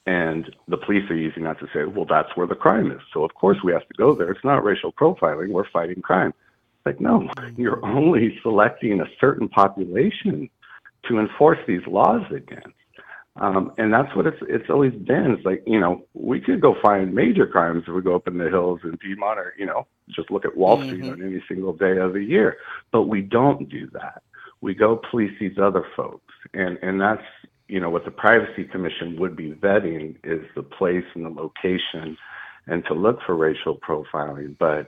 And 0.06 0.54
the 0.68 0.76
police 0.76 1.08
are 1.10 1.16
using 1.16 1.44
that 1.44 1.58
to 1.60 1.68
say, 1.72 1.84
well, 1.84 2.04
that's 2.04 2.36
where 2.36 2.46
the 2.46 2.54
crime 2.54 2.90
is. 2.90 3.00
So 3.12 3.24
of 3.24 3.34
course 3.34 3.58
we 3.62 3.72
have 3.72 3.86
to 3.88 3.94
go 3.96 4.14
there. 4.14 4.30
It's 4.30 4.44
not 4.44 4.64
racial 4.64 4.92
profiling. 4.92 5.48
We're 5.48 5.68
fighting 5.68 6.02
crime. 6.02 6.32
It's 6.76 6.86
Like, 6.86 7.00
no, 7.00 7.28
you're 7.56 7.84
only 7.84 8.38
selecting 8.42 9.00
a 9.00 9.06
certain 9.20 9.48
population 9.48 10.50
to 11.08 11.18
enforce 11.18 11.58
these 11.66 11.86
laws 11.86 12.22
against. 12.30 12.74
Um, 13.36 13.72
and 13.78 13.92
that's 13.92 14.14
what 14.14 14.26
it's 14.26 14.38
it's 14.42 14.70
always 14.70 14.92
been. 14.92 15.32
It's 15.32 15.44
like 15.44 15.64
you 15.66 15.80
know 15.80 16.04
we 16.14 16.40
could 16.40 16.60
go 16.60 16.76
find 16.80 17.12
major 17.12 17.46
crimes 17.46 17.82
if 17.86 17.92
we 17.92 18.00
go 18.00 18.14
up 18.14 18.28
in 18.28 18.38
the 18.38 18.48
hills 18.48 18.80
in 18.84 18.96
Piedmont, 18.96 19.40
or 19.40 19.54
you 19.58 19.66
know 19.66 19.88
just 20.08 20.30
look 20.30 20.44
at 20.44 20.56
Wall 20.56 20.76
Street 20.76 21.02
mm-hmm. 21.02 21.20
on 21.20 21.22
any 21.22 21.42
single 21.48 21.72
day 21.72 21.96
of 21.96 22.12
the 22.12 22.22
year. 22.22 22.58
But 22.92 23.02
we 23.04 23.22
don't 23.22 23.68
do 23.68 23.88
that. 23.92 24.22
We 24.60 24.74
go 24.74 25.00
police 25.10 25.32
these 25.40 25.58
other 25.60 25.84
folks, 25.96 26.32
and 26.52 26.78
and 26.80 27.00
that's 27.00 27.24
you 27.66 27.80
know 27.80 27.90
what 27.90 28.04
the 28.04 28.12
Privacy 28.12 28.64
Commission 28.64 29.18
would 29.18 29.34
be 29.34 29.50
vetting 29.50 30.14
is 30.22 30.46
the 30.54 30.62
place 30.62 31.04
and 31.16 31.26
the 31.26 31.30
location, 31.30 32.16
and 32.68 32.84
to 32.84 32.94
look 32.94 33.18
for 33.26 33.34
racial 33.34 33.76
profiling. 33.76 34.56
But 34.56 34.86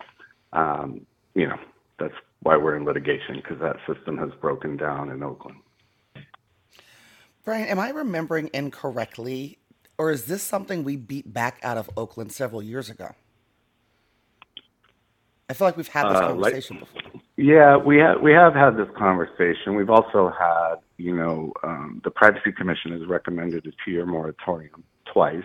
um, 0.56 1.00
you 1.35 1.49
know 1.49 1.58
that's 1.99 2.14
why 2.42 2.56
we're 2.56 2.76
in 2.76 2.85
litigation 2.85 3.37
because 3.42 3.58
that 3.61 3.76
system 3.92 4.18
has 4.18 4.30
broken 4.40 4.76
down 4.76 5.11
in 5.11 5.25
Oakland. 5.25 5.58
Brian, 7.47 7.69
am 7.69 7.79
I 7.79 7.91
remembering 7.91 8.50
incorrectly, 8.53 9.59
or 9.99 10.11
is 10.11 10.25
this 10.25 10.43
something 10.43 10.83
we 10.83 10.97
beat 10.97 11.33
back 11.33 11.61
out 11.62 11.79
of 11.79 11.88
Oakland 11.97 12.33
several 12.33 12.61
years 12.61 12.91
ago? 12.91 13.15
I 15.49 15.53
feel 15.53 15.69
like 15.69 15.76
we've 15.76 15.87
had 15.87 16.11
this 16.11 16.17
uh, 16.17 16.26
conversation 16.26 16.79
like, 16.79 16.93
before. 16.93 17.21
Yeah, 17.37 17.76
we 17.76 17.99
have 17.99 18.21
we 18.21 18.33
have 18.33 18.55
had 18.55 18.76
this 18.76 18.88
conversation. 18.99 19.76
We've 19.76 19.91
also 19.91 20.33
had, 20.37 20.76
you 20.97 21.15
know, 21.15 21.53
um, 21.62 22.00
the 22.03 22.11
Privacy 22.11 22.50
Commission 22.50 22.91
has 22.91 23.07
recommended 23.07 23.65
a 23.65 23.71
two-year 23.85 24.07
moratorium 24.07 24.83
twice, 25.05 25.45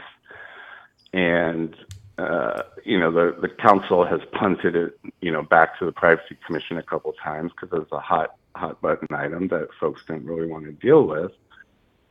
and 1.14 1.76
uh, 2.18 2.64
you 2.84 3.00
know 3.00 3.12
the 3.12 3.40
the 3.40 3.50
council 3.50 4.08
has 4.08 4.22
punted 4.34 4.76
it, 4.76 5.00
you 5.22 5.32
know, 5.32 5.44
back 5.44 5.78
to 5.78 5.86
the 5.86 5.92
Privacy 5.92 6.36
Commission 6.48 6.78
a 6.78 6.84
couple 6.84 7.14
times 7.24 7.52
because 7.52 7.72
it 7.72 7.80
was 7.80 7.92
a 7.92 8.00
hot 8.00 8.38
hot 8.56 8.82
button 8.82 9.08
item 9.12 9.50
that 9.50 9.68
folks 9.80 10.02
didn't 10.08 10.26
really 10.26 10.48
want 10.48 10.66
to 10.66 10.72
deal 10.72 11.06
with 11.06 11.32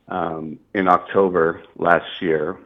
um, 0.07 0.59
in 0.73 0.87
October 0.87 1.63
last 1.77 2.21
year, 2.21 2.57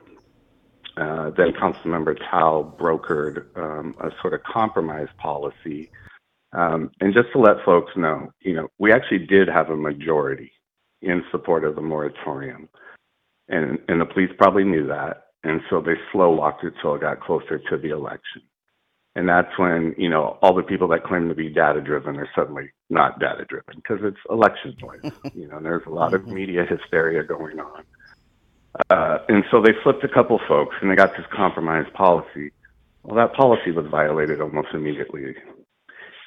uh, 0.98 1.30
then 1.32 1.52
Councilmember 1.52 2.18
Thao 2.32 2.78
brokered 2.78 3.46
um, 3.58 3.96
a 4.00 4.10
sort 4.22 4.34
of 4.34 4.44
compromise 4.44 5.10
policy. 5.18 5.90
Um, 6.54 6.92
and 7.02 7.14
just 7.14 7.32
to 7.34 7.40
let 7.40 7.64
folks 7.66 7.92
know, 7.98 8.32
you 8.42 8.56
know, 8.56 8.70
we 8.80 8.94
actually 8.94 9.26
did 9.26 9.50
have 9.50 9.70
a 9.70 9.76
majority 9.76 10.52
in 11.02 11.24
support 11.32 11.66
of 11.66 11.76
the 11.76 11.82
moratorium. 11.82 12.70
And, 13.50 13.78
and 13.88 14.00
the 14.00 14.06
police 14.06 14.32
probably 14.38 14.64
knew 14.64 14.88
that. 14.88 15.26
And 15.44 15.62
so 15.70 15.82
they 15.82 15.94
slow 16.12 16.32
walked 16.32 16.64
it 16.64 16.74
till 16.82 16.96
it 16.96 17.02
got 17.02 17.20
closer 17.20 17.60
to 17.60 17.78
the 17.78 17.90
election. 17.90 18.42
And 19.16 19.30
that's 19.30 19.58
when, 19.58 19.96
you 19.98 20.10
know, 20.10 20.38
all 20.42 20.54
the 20.54 20.62
people 20.62 20.90
that 20.90 21.04
claim 21.04 21.30
to 21.30 21.36
be 21.36 21.50
data 21.50 21.80
driven 21.80 22.18
are 22.18 22.28
suddenly 22.36 22.72
not 22.90 23.18
data 23.20 23.46
driven 23.46 23.76
because 23.76 24.00
it's 24.04 24.18
election 24.30 24.76
noise. 24.82 25.14
you 25.34 25.48
know, 25.48 25.60
there's 25.62 25.86
a 25.86 25.90
lot 25.90 26.14
of 26.14 26.22
mm-hmm. 26.22 26.34
media 26.34 26.66
hysteria 26.70 27.24
going 27.24 27.60
on. 27.60 27.84
Uh, 28.90 29.20
and 29.30 29.46
so 29.50 29.62
they 29.62 29.72
flipped 29.84 30.04
a 30.04 30.10
couple 30.10 30.40
folks 30.50 30.76
and 30.82 30.92
they 30.92 30.96
got 30.96 31.16
this 31.16 31.26
compromise 31.34 31.86
policy. 31.94 32.52
Well, 33.04 33.16
that 33.16 33.34
policy 33.34 33.72
was 33.72 33.86
violated 33.90 34.42
almost 34.42 34.70
immediately. 34.74 35.36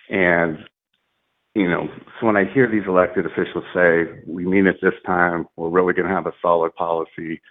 And, 0.09 0.59
you 1.55 1.69
know, 1.69 1.89
so 2.19 2.27
when 2.27 2.39
I 2.39 2.45
hear 2.51 2.71
these 2.71 2.87
elected 2.89 3.27
officials 3.27 3.65
say, 3.75 4.05
we 4.27 4.47
mean 4.47 4.67
it 4.67 4.77
this 4.81 4.95
time, 5.05 5.47
we're 5.57 5.69
really 5.69 5.93
going 5.93 6.09
to 6.09 6.15
have 6.15 6.27
a 6.27 6.33
solid 6.41 6.75
policy, 6.75 7.43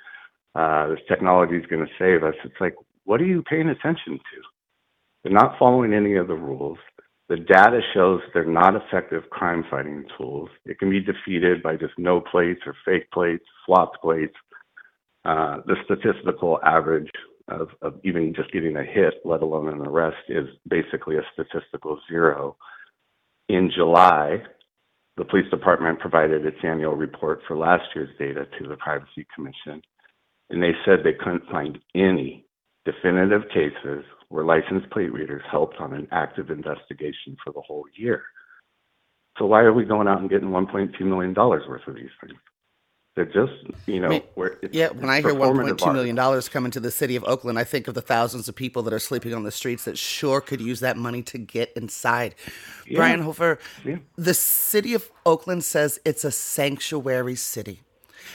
uh, 0.56 0.88
this 0.88 1.00
technology 1.08 1.58
is 1.58 1.66
going 1.68 1.86
to 1.86 1.92
save 2.00 2.24
us, 2.24 2.34
it's 2.44 2.60
like, 2.60 2.74
what 3.04 3.22
are 3.22 3.26
you 3.26 3.44
paying 3.44 3.70
attention 3.70 4.14
to? 4.18 4.57
They're 5.28 5.36
not 5.36 5.60
following 5.60 5.94
any 5.94 6.16
of 6.16 6.30
the 6.30 6.36
rules. 6.36 6.78
The 7.28 7.36
data 7.36 7.82
shows 7.94 8.22
they're 8.34 8.46
not 8.46 8.76
effective 8.78 9.30
crime 9.30 9.66
fighting 9.70 10.06
tools. 10.18 10.48
It 10.66 10.80
can 10.80 10.90
be 10.90 11.02
defeated 11.02 11.62
by 11.62 11.76
just 11.76 11.92
no 11.98 12.22
plates 12.22 12.62
or 12.66 12.74
fake 12.86 13.12
plates, 13.12 13.44
swapped 13.66 13.98
plates. 14.02 14.36
Uh, 15.26 15.58
the 15.66 15.76
statistical 15.84 16.62
average 16.64 17.12
of, 17.50 17.68
of 17.82 17.96
even 18.06 18.34
just 18.34 18.54
getting 18.54 18.78
a 18.78 18.84
hit, 18.84 19.16
let 19.26 19.42
alone 19.42 19.68
an 19.68 19.86
arrest, 19.86 20.16
is 20.30 20.48
basically 20.70 21.18
a 21.18 21.28
statistical 21.34 22.00
zero. 22.10 22.56
In 23.50 23.70
July, 23.76 24.42
the 25.18 25.26
police 25.26 25.50
department 25.52 26.00
provided 26.00 26.46
its 26.46 26.64
annual 26.64 26.96
report 26.96 27.42
for 27.50 27.58
last 27.58 27.84
year's 27.94 28.18
data 28.18 28.46
to 28.62 28.70
the 28.70 28.78
Privacy 28.78 29.28
Commission, 29.36 29.82
and 30.50 30.64
they 30.64 30.72
said 30.86 31.00
they 31.04 31.22
couldn't 31.22 31.52
find 31.52 31.80
any 31.94 32.46
definitive 32.86 33.42
cases 33.54 34.06
where 34.30 34.44
license 34.44 34.84
plate 34.92 35.14
readers 35.14 35.44
helped 35.50 35.78
on 35.78 35.94
an 35.94 36.08
active 36.12 36.50
investigation 36.50 37.38
for 37.44 37.54
the 37.54 37.62
whole 37.62 37.86
year. 37.96 38.24
So 39.38 39.46
why 39.46 39.62
are 39.62 39.74
we 39.74 39.86
going 39.86 40.08
out 40.08 40.20
and 40.20 40.30
getting 40.30 40.50
1.2 40.50 41.00
million 41.02 41.34
dollars 41.34 41.64
worth 41.68 41.88
of 41.88 41.96
these 41.96 42.10
things? 42.22 42.40
They're 43.16 43.26
just, 43.26 43.54
you 43.88 44.00
know, 44.00 44.10
I 44.10 44.10
mean, 44.10 44.22
yeah. 44.72 44.90
When 44.90 45.10
I 45.10 45.22
hear 45.22 45.34
1.2 45.34 45.92
million 45.92 46.16
dollars 46.16 46.48
coming 46.50 46.70
to 46.72 46.80
the 46.80 46.92
city 46.92 47.16
of 47.16 47.24
Oakland, 47.24 47.58
I 47.58 47.64
think 47.64 47.88
of 47.88 47.96
the 47.96 48.02
thousands 48.02 48.48
of 48.48 48.56
people 48.56 48.84
that 48.84 48.94
are 48.94 49.00
sleeping 49.00 49.34
on 49.34 49.42
the 49.42 49.52
streets 49.52 49.86
that 49.86 49.98
sure 49.98 50.40
could 50.40 50.62
use 50.62 50.82
that 50.82 50.98
money 50.98 51.24
to 51.24 51.40
get 51.40 51.74
inside. 51.76 52.36
Yeah. 52.86 52.98
Brian 52.98 53.22
Hofer, 53.22 53.58
yeah. 53.84 53.98
the 54.18 54.36
city 54.36 54.94
of 54.94 55.10
Oakland 55.26 55.64
says 55.64 56.00
it's 56.06 56.24
a 56.24 56.32
sanctuary 56.32 57.36
city. 57.36 57.82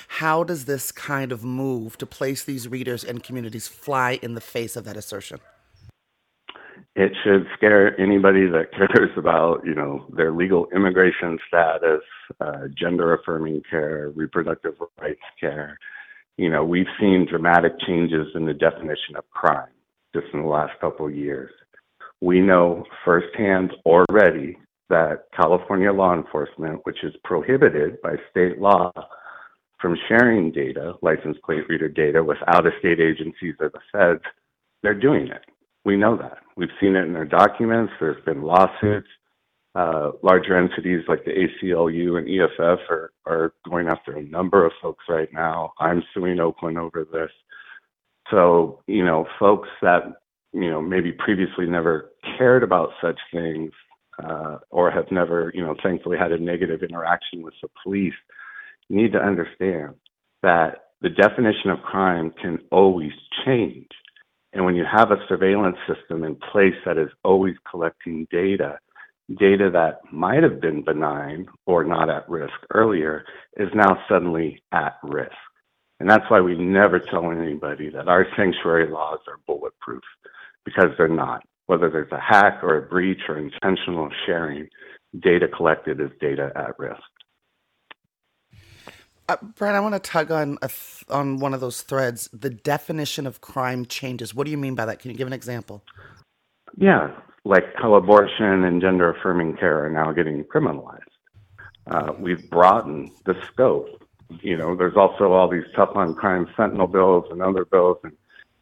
How 0.09 0.43
does 0.43 0.65
this 0.65 0.91
kind 0.91 1.31
of 1.31 1.45
move 1.45 1.97
to 1.99 2.07
place 2.07 2.43
these 2.43 2.67
readers 2.67 3.05
and 3.05 3.23
communities 3.23 3.69
fly 3.69 4.19
in 4.21 4.35
the 4.35 4.41
face 4.41 4.75
of 4.75 4.83
that 4.85 4.97
assertion? 4.97 5.39
It 6.95 7.13
should 7.23 7.47
scare 7.57 7.99
anybody 8.01 8.47
that 8.47 8.73
cares 8.73 9.11
about, 9.17 9.65
you 9.65 9.75
know, 9.75 10.07
their 10.15 10.33
legal 10.33 10.67
immigration 10.75 11.39
status, 11.49 12.03
uh, 12.41 12.69
gender 12.79 13.15
affirming 13.15 13.63
care, 13.69 14.11
reproductive 14.15 14.75
rights 15.01 15.21
care. 15.41 15.79
You 16.37 16.51
know, 16.51 16.65
we've 16.65 16.87
seen 16.99 17.27
dramatic 17.29 17.73
changes 17.87 18.29
in 18.35 18.47
the 18.47 18.55
definition 18.55 19.17
of 19.17 19.29
crime 19.31 19.69
just 20.15 20.27
in 20.35 20.43
the 20.43 20.49
last 20.49 20.73
couple 20.81 21.07
of 21.07 21.15
years. 21.15 21.51
We 22.21 22.41
know 22.41 22.85
firsthand 23.05 23.73
already 23.85 24.59
that 24.89 25.25
California 25.35 25.93
law 25.93 26.15
enforcement, 26.15 26.81
which 26.85 27.03
is 27.03 27.15
prohibited 27.25 28.01
by 28.03 28.17
state 28.31 28.59
law 28.61 28.93
from 29.81 29.97
sharing 30.09 30.53
data, 30.53 30.95
license 31.03 31.37
plate 31.45 31.69
reader 31.69 31.89
data, 31.89 32.23
with 32.23 32.39
out 32.47 32.67
of 32.67 32.73
state 32.79 33.01
agencies 33.01 33.55
or 33.59 33.71
the 33.71 33.81
feds, 33.91 34.23
they're 34.83 34.95
doing 34.95 35.27
it. 35.27 35.43
We 35.85 35.97
know 35.97 36.17
that. 36.17 36.39
We've 36.57 36.69
seen 36.81 36.97
it 36.97 37.05
in 37.05 37.13
their 37.13 37.25
documents. 37.25 37.93
There's 38.01 38.23
been 38.25 38.43
lawsuits. 38.43 39.09
Uh, 39.75 40.13
larger 40.23 40.57
entities 40.57 41.03
like 41.09 41.25
the 41.25 41.31
ACLU 41.31 42.19
and 42.19 42.29
EFF 42.29 42.81
are, 42.91 43.13
are 43.27 43.55
going 43.67 43.89
after 43.89 44.17
a 44.17 44.23
number 44.23 44.67
of 44.67 44.73
folks 44.83 45.05
right 45.09 45.33
now. 45.33 45.73
I'm 45.81 46.03
suing 46.13 46.41
Oakland 46.41 46.77
over 46.77 47.07
this. 47.11 47.31
So, 48.31 48.83
you 48.87 49.05
know, 49.05 49.27
folks 49.39 49.71
that, 49.81 50.03
you 50.53 50.71
know, 50.71 50.83
maybe 50.83 51.11
previously 51.13 51.65
never 51.67 52.11
cared 52.37 52.63
about 52.63 52.91
such 53.01 53.19
things 53.33 53.73
uh, 54.23 54.59
or 54.71 54.91
have 54.91 55.11
never, 55.11 55.51
you 55.55 55.63
know, 55.63 55.75
thankfully 55.83 56.19
had 56.19 56.33
a 56.33 56.39
negative 56.39 56.83
interaction 56.83 57.43
with 57.43 57.55
the 57.63 57.69
police 57.83 58.15
need 58.91 59.13
to 59.13 59.19
understand 59.19 59.95
that 60.43 60.91
the 61.01 61.09
definition 61.09 61.71
of 61.71 61.81
crime 61.81 62.33
can 62.41 62.59
always 62.71 63.13
change. 63.45 63.89
And 64.53 64.65
when 64.65 64.77
you 64.77 64.85
have 64.85 65.11
a 65.11 65.25
surveillance 65.29 65.79
system 65.87 66.25
in 66.25 66.37
place 66.37 66.75
that 66.85 66.99
is 66.99 67.09
always 67.25 67.55
collecting 67.71 68.27
data, 68.31 68.79
data 69.39 69.71
that 69.73 70.01
might 70.13 70.43
have 70.43 70.61
been 70.61 70.83
benign 70.83 71.47
or 71.67 71.85
not 71.85 72.11
at 72.11 72.29
risk 72.29 72.53
earlier 72.75 73.25
is 73.57 73.69
now 73.75 73.99
suddenly 74.09 74.63
at 74.73 74.99
risk. 75.03 75.33
And 76.01 76.11
that's 76.11 76.29
why 76.29 76.41
we 76.41 76.57
never 76.57 76.99
tell 76.99 77.31
anybody 77.31 77.89
that 77.91 78.09
our 78.09 78.27
sanctuary 78.37 78.91
laws 78.91 79.21
are 79.29 79.39
bulletproof, 79.47 80.03
because 80.65 80.89
they're 80.99 81.09
not. 81.09 81.45
Whether 81.67 81.89
there's 81.89 82.13
a 82.13 82.21
hack 82.21 82.59
or 82.63 82.77
a 82.77 82.83
breach 82.83 83.21
or 83.29 83.39
intentional 83.39 84.11
sharing, 84.27 84.69
data 85.21 85.47
collected 85.49 86.01
is 86.01 86.11
data 86.21 86.51
at 86.57 86.79
risk. 86.79 87.01
Uh, 89.33 89.37
Brian, 89.57 89.75
I 89.75 89.81
want 89.81 89.95
to 89.95 89.99
tug 89.99 90.31
on 90.31 90.59
th- 90.59 91.05
on 91.09 91.39
one 91.39 91.55
of 91.55 91.61
those 91.61 91.81
threads. 91.81 92.29
The 92.35 92.51
definition 92.51 93.27
of 93.27 93.41
crime 93.41 93.87
changes. 93.87 94.35
What 94.35 94.45
do 94.45 94.51
you 94.51 94.59
mean 94.59 94.75
by 94.75 94.85
that? 94.85 94.99
Can 94.99 95.11
you 95.11 95.17
give 95.17 95.27
an 95.27 95.33
example? 95.33 95.83
Yeah, 96.77 97.13
like 97.47 97.65
how 97.77 97.95
abortion 97.95 98.65
and 98.65 98.83
gender 98.83 99.09
affirming 99.11 99.57
care 99.57 99.87
are 99.87 99.91
now 99.91 100.13
getting 100.13 100.45
criminalized. 100.45 101.01
Uh, 101.87 102.13
we've 102.19 102.51
broadened 102.51 103.11
the 103.25 103.35
scope. 103.51 104.05
You 104.43 104.59
know, 104.59 104.77
there's 104.77 104.97
also 104.97 105.33
all 105.33 105.49
these 105.49 105.65
tough 105.75 105.93
on 105.95 106.15
crime 106.15 106.47
sentinel 106.55 106.87
bills 106.87 107.25
and 107.31 107.41
other 107.41 107.65
bills, 107.65 107.97
and 108.05 108.13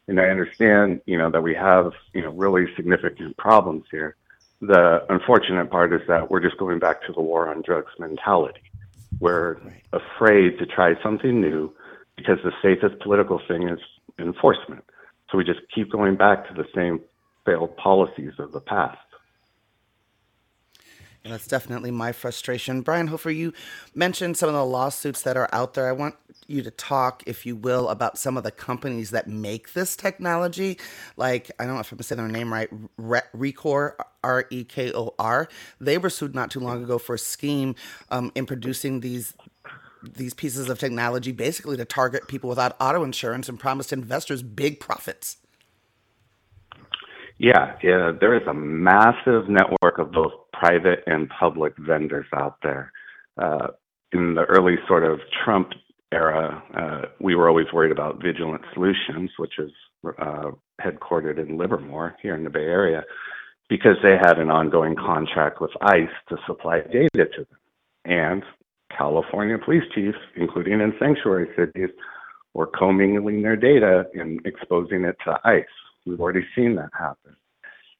and 0.06 0.20
I 0.20 0.26
understand, 0.26 1.00
you 1.04 1.18
know, 1.18 1.32
that 1.32 1.42
we 1.42 1.54
have 1.54 1.94
you 2.14 2.22
know 2.22 2.30
really 2.30 2.66
significant 2.76 3.36
problems 3.38 3.86
here. 3.90 4.14
The 4.60 5.04
unfortunate 5.08 5.68
part 5.68 5.92
is 5.92 6.02
that 6.06 6.30
we're 6.30 6.38
just 6.38 6.58
going 6.58 6.78
back 6.78 7.02
to 7.06 7.12
the 7.12 7.22
war 7.22 7.48
on 7.48 7.62
drugs 7.62 7.90
mentality 7.98 8.69
we're 9.18 9.56
afraid 9.92 10.58
to 10.58 10.66
try 10.66 10.94
something 11.02 11.40
new 11.40 11.72
because 12.16 12.38
the 12.44 12.52
safest 12.62 13.02
political 13.02 13.40
thing 13.48 13.68
is 13.68 13.78
enforcement. 14.18 14.84
So 15.30 15.38
we 15.38 15.44
just 15.44 15.60
keep 15.74 15.90
going 15.90 16.16
back 16.16 16.48
to 16.48 16.54
the 16.54 16.66
same 16.74 17.00
failed 17.44 17.76
policies 17.76 18.32
of 18.38 18.52
the 18.52 18.60
past. 18.60 18.98
That's 21.24 21.46
definitely 21.46 21.90
my 21.90 22.12
frustration. 22.12 22.80
Brian 22.80 23.08
Hofer, 23.08 23.30
you 23.30 23.52
mentioned 23.94 24.38
some 24.38 24.48
of 24.48 24.54
the 24.54 24.64
lawsuits 24.64 25.22
that 25.22 25.36
are 25.36 25.48
out 25.52 25.74
there. 25.74 25.86
I 25.86 25.92
want 25.92 26.14
you 26.46 26.62
to 26.62 26.70
talk, 26.70 27.22
if 27.26 27.44
you 27.44 27.54
will, 27.54 27.88
about 27.90 28.16
some 28.16 28.36
of 28.36 28.42
the 28.42 28.50
companies 28.50 29.10
that 29.10 29.28
make 29.28 29.74
this 29.74 29.96
technology. 29.96 30.78
Like, 31.16 31.50
I 31.58 31.66
don't 31.66 31.74
know 31.74 31.80
if 31.80 31.92
I'm 31.92 32.00
saying 32.00 32.16
their 32.16 32.28
name 32.28 32.52
right, 32.52 32.70
Rekor, 32.98 33.94
R 34.24 34.46
E 34.50 34.64
K 34.64 34.92
O 34.94 35.14
R. 35.18 35.48
They 35.78 35.98
were 35.98 36.10
sued 36.10 36.34
not 36.34 36.50
too 36.50 36.60
long 36.60 36.82
ago 36.82 36.98
for 36.98 37.14
a 37.14 37.18
scheme 37.18 37.74
um, 38.10 38.32
in 38.34 38.46
producing 38.46 39.00
these 39.00 39.34
these 40.02 40.32
pieces 40.32 40.70
of 40.70 40.78
technology 40.78 41.30
basically 41.30 41.76
to 41.76 41.84
target 41.84 42.26
people 42.26 42.48
without 42.48 42.74
auto 42.80 43.04
insurance 43.04 43.50
and 43.50 43.60
promised 43.60 43.92
investors 43.92 44.42
big 44.42 44.80
profits. 44.80 45.36
Yeah, 47.40 47.74
yeah, 47.82 48.12
there 48.20 48.36
is 48.36 48.46
a 48.46 48.52
massive 48.52 49.48
network 49.48 49.98
of 49.98 50.12
both 50.12 50.32
private 50.52 51.02
and 51.06 51.26
public 51.30 51.72
vendors 51.78 52.26
out 52.36 52.58
there. 52.62 52.92
Uh, 53.38 53.68
in 54.12 54.34
the 54.34 54.44
early 54.44 54.74
sort 54.86 55.04
of 55.04 55.20
Trump 55.42 55.70
era, 56.12 56.62
uh, 56.76 57.08
we 57.18 57.34
were 57.34 57.48
always 57.48 57.68
worried 57.72 57.92
about 57.92 58.20
Vigilant 58.22 58.60
Solutions, 58.74 59.30
which 59.38 59.58
is 59.58 59.70
uh, 60.18 60.50
headquartered 60.82 61.38
in 61.38 61.56
Livermore 61.56 62.14
here 62.20 62.34
in 62.34 62.44
the 62.44 62.50
Bay 62.50 62.60
Area, 62.60 63.04
because 63.70 63.96
they 64.02 64.18
had 64.20 64.38
an 64.38 64.50
ongoing 64.50 64.94
contract 64.94 65.62
with 65.62 65.70
ICE 65.80 66.12
to 66.28 66.36
supply 66.46 66.82
data 66.92 67.24
to 67.24 67.46
them. 67.48 67.58
And 68.04 68.42
California 68.94 69.56
police 69.56 69.84
chiefs, 69.94 70.18
including 70.36 70.74
in 70.74 70.92
sanctuary 71.00 71.48
cities, 71.56 71.88
were 72.52 72.66
commingling 72.66 73.40
their 73.40 73.56
data 73.56 74.04
and 74.12 74.44
exposing 74.44 75.04
it 75.04 75.16
to 75.24 75.40
ICE. 75.42 75.64
We've 76.06 76.20
already 76.20 76.46
seen 76.54 76.74
that 76.76 76.90
happen. 76.98 77.36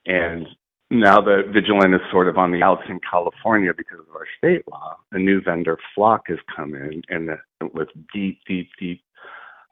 And 0.07 0.47
now 0.91 1.21
that 1.21 1.51
Vigilant 1.53 1.95
is 1.95 2.01
sort 2.11 2.29
of 2.29 2.37
on 2.37 2.51
the 2.51 2.63
outs 2.63 2.83
in 2.89 2.99
California 3.09 3.73
because 3.77 4.01
of 4.01 4.15
our 4.15 4.27
state 4.39 4.65
law, 4.71 4.97
a 5.13 5.19
new 5.19 5.41
vendor, 5.41 5.79
Flock, 5.95 6.23
has 6.29 6.39
come 6.55 6.75
in 6.75 7.03
and 7.09 7.31
with 7.75 7.89
deep, 8.13 8.41
deep, 8.47 8.71
deep 8.79 9.03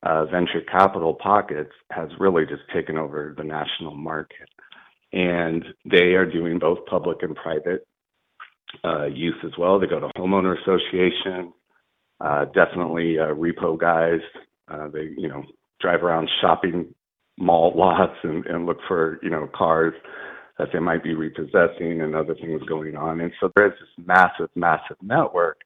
uh, 0.04 0.26
venture 0.26 0.60
capital 0.70 1.14
pockets 1.14 1.72
has 1.90 2.08
really 2.20 2.46
just 2.46 2.62
taken 2.72 2.96
over 2.96 3.34
the 3.36 3.44
national 3.44 3.96
market. 3.96 4.48
And 5.12 5.64
they 5.84 6.14
are 6.14 6.26
doing 6.26 6.58
both 6.58 6.86
public 6.86 7.22
and 7.22 7.34
private 7.34 7.86
uh, 8.84 9.06
use 9.06 9.34
as 9.44 9.52
well. 9.58 9.80
They 9.80 9.86
go 9.86 9.98
to 9.98 10.10
homeowner 10.16 10.60
association, 10.60 11.52
uh, 12.20 12.44
definitely 12.46 13.18
uh, 13.18 13.34
repo 13.34 13.78
guys. 13.78 14.20
Uh, 14.68 14.88
they, 14.88 15.14
you 15.16 15.28
know, 15.28 15.42
drive 15.80 16.02
around 16.04 16.28
shopping 16.40 16.94
mall 17.38 17.72
lots 17.74 18.16
and, 18.22 18.44
and 18.46 18.66
look 18.66 18.78
for 18.86 19.18
you 19.22 19.30
know 19.30 19.48
cars 19.54 19.94
that 20.58 20.68
they 20.72 20.80
might 20.80 21.04
be 21.04 21.14
repossessing 21.14 22.00
and 22.00 22.14
other 22.14 22.34
things 22.34 22.60
going 22.64 22.96
on. 22.96 23.20
And 23.20 23.32
so 23.38 23.50
there's 23.54 23.78
this 23.78 24.06
massive, 24.06 24.50
massive 24.54 24.96
network 25.02 25.60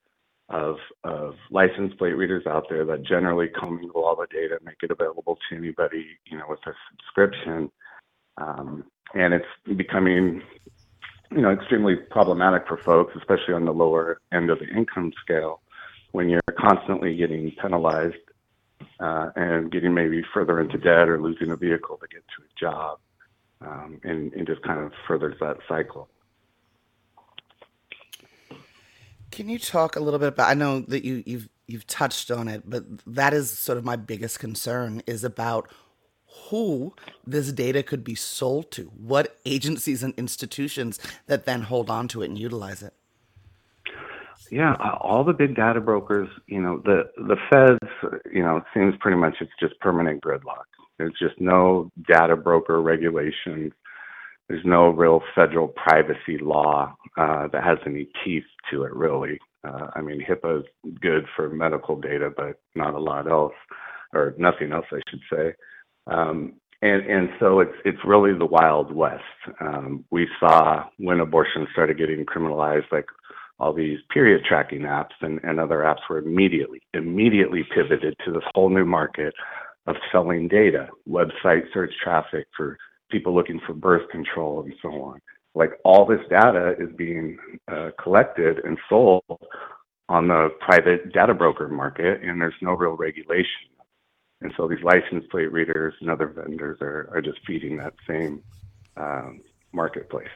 of 0.51 0.77
of 1.03 1.35
license 1.51 1.95
plate 1.95 2.13
readers 2.13 2.47
out 2.47 2.67
there 2.69 2.85
that 2.85 3.07
generally 3.07 3.49
commingle 3.49 4.05
all 4.05 4.17
the 4.17 4.27
data, 4.31 4.59
make 4.63 4.77
it 4.83 4.91
available 4.91 5.39
to 5.49 5.57
anybody, 5.57 6.07
you 6.27 6.37
know, 6.37 6.45
with 6.49 6.61
a 6.67 6.73
subscription. 6.91 7.71
Um, 8.37 8.85
and 9.15 9.35
it's 9.35 9.77
becoming, 9.77 10.43
you 11.31 11.41
know, 11.41 11.51
extremely 11.51 11.97
problematic 11.97 12.67
for 12.69 12.77
folks, 12.77 13.15
especially 13.17 13.55
on 13.55 13.65
the 13.65 13.73
lower 13.73 14.21
end 14.33 14.51
of 14.51 14.59
the 14.59 14.69
income 14.69 15.13
scale, 15.23 15.61
when 16.13 16.29
you're 16.29 16.41
constantly 16.59 17.17
getting 17.17 17.51
penalized 17.61 18.17
uh, 19.01 19.31
and 19.37 19.71
getting 19.71 19.95
maybe 19.95 20.23
further 20.35 20.61
into 20.61 20.79
debt 20.79 21.09
or 21.09 21.21
losing 21.21 21.51
a 21.51 21.57
vehicle 21.57 21.97
to 21.99 22.09
get 22.09 22.25
to 22.37 22.43
a 22.43 22.61
job, 22.61 22.99
um, 23.61 24.01
and, 24.05 24.33
and 24.33 24.47
just 24.47 24.63
kind 24.63 24.81
of 24.81 24.93
furthers 25.07 25.37
that 25.41 25.59
cycle. 25.69 26.09
Can 29.31 29.49
you 29.49 29.59
talk 29.59 29.97
a 29.97 30.01
little 30.01 30.19
bit 30.19 30.29
about? 30.29 30.51
I 30.51 30.55
know 30.55 30.81
that 30.81 31.05
you 31.05 31.23
you've 31.25 31.49
you've 31.67 31.87
touched 31.87 32.31
on 32.31 32.49
it, 32.49 32.69
but 32.69 32.85
that 33.07 33.33
is 33.33 33.51
sort 33.51 33.79
of 33.79 33.85
my 33.85 33.97
biggest 33.97 34.39
concern 34.39 35.03
is 35.07 35.25
about 35.25 35.71
who 36.51 36.95
this 37.27 37.53
data 37.53 37.83
could 37.83 38.05
be 38.05 38.15
sold 38.15 38.71
to. 38.73 38.85
What 38.97 39.39
agencies 39.47 40.03
and 40.03 40.15
institutions 40.19 40.99
that 41.27 41.47
then 41.47 41.63
hold 41.63 41.89
on 41.91 42.09
to 42.09 42.23
it 42.23 42.29
and 42.29 42.39
utilize 42.39 42.83
it. 42.83 42.93
Yeah, 44.53 44.75
uh, 44.75 44.99
all 45.01 45.25
the 45.25 45.33
big 45.33 45.57
data 45.57 45.81
brokers, 45.81 46.29
you 46.47 46.61
know, 46.61 46.83
the 46.85 47.05
the 47.17 47.37
feds, 47.49 48.21
you 48.31 48.43
know, 48.43 48.59
it 48.59 48.65
seems 48.75 48.95
pretty 49.01 49.17
much 49.17 49.37
it's 49.41 49.51
just 49.59 49.81
permanent 49.81 50.23
gridlock. 50.23 50.67
There's 50.99 51.15
just 51.19 51.41
no 51.41 51.91
data 52.07 52.37
broker 52.37 52.83
regulations. 52.83 53.73
There's 54.51 54.65
no 54.67 54.91
real 54.91 55.23
federal 55.35 55.69
privacy 55.69 56.37
law 56.39 56.95
uh, 57.17 57.49
that 57.49 57.65
has 57.65 57.79
any 57.87 58.09
teeth 58.23 58.45
to 58.71 58.83
it, 58.83 58.95
really. 58.95 59.39
Uh, 59.67 59.87
I 59.97 60.03
mean, 60.03 60.23
HIPAA 60.23 60.61
is 60.61 60.67
good 61.01 61.25
for 61.35 61.49
medical 61.49 61.99
data, 61.99 62.31
but 62.37 62.61
not 62.75 62.93
a 62.93 63.01
lot 63.01 63.31
else, 63.31 63.55
or 64.13 64.35
nothing 64.37 64.73
else, 64.73 64.85
I 64.93 65.01
should 65.09 65.23
say. 65.33 65.55
Um, 66.09 66.57
and 66.83 67.07
and 67.07 67.29
so 67.41 67.61
it's 67.61 67.77
it's 67.87 68.05
really 68.05 68.37
the 68.37 68.45
wild 68.45 68.93
west. 68.95 69.23
Um, 69.61 70.05
we 70.11 70.29
saw 70.41 70.85
when 70.99 71.21
abortion 71.21 71.67
started 71.73 71.97
getting 71.97 72.27
criminalized, 72.27 72.91
like 72.93 73.07
all 73.63 73.73
these 73.73 74.01
period 74.13 74.43
tracking 74.45 74.81
apps 74.81 75.15
and, 75.21 75.39
and 75.45 75.61
other 75.61 75.79
apps 75.79 76.01
were 76.11 76.19
immediately, 76.19 76.83
immediately 76.95 77.65
pivoted 77.73 78.17
to 78.25 78.33
this 78.33 78.43
whole 78.57 78.69
new 78.69 78.85
market 78.85 79.33
of 79.87 79.95
selling 80.11 80.49
data, 80.49 80.89
website 81.09 81.63
search 81.73 81.93
traffic 82.03 82.47
for 82.57 82.77
people 83.09 83.33
looking 83.33 83.61
for 83.65 83.73
birth 83.73 84.09
control 84.11 84.63
and 84.63 84.75
so 84.83 84.89
on. 85.03 85.21
Like 85.55 85.75
all 85.85 86.05
this 86.05 86.21
data 86.29 86.75
is 86.77 86.89
being 86.97 87.39
uh, 87.71 87.91
collected 88.03 88.59
and 88.65 88.77
sold 88.89 89.23
on 90.09 90.27
the 90.27 90.49
private 90.61 91.13
data 91.13 91.33
broker 91.33 91.69
market, 91.69 92.21
and 92.23 92.41
there's 92.41 92.55
no 92.63 92.73
real 92.73 92.97
regulation. 92.97 93.71
And 94.41 94.53
so 94.57 94.67
these 94.67 94.83
license 94.83 95.25
plate 95.31 95.53
readers 95.53 95.95
and 96.01 96.11
other 96.11 96.27
vendors 96.27 96.79
are, 96.81 97.09
are 97.13 97.23
just 97.23 97.39
feeding 97.47 97.77
that 97.77 97.95
same 98.09 98.43
um, 98.97 99.41
marketplace. 99.73 100.27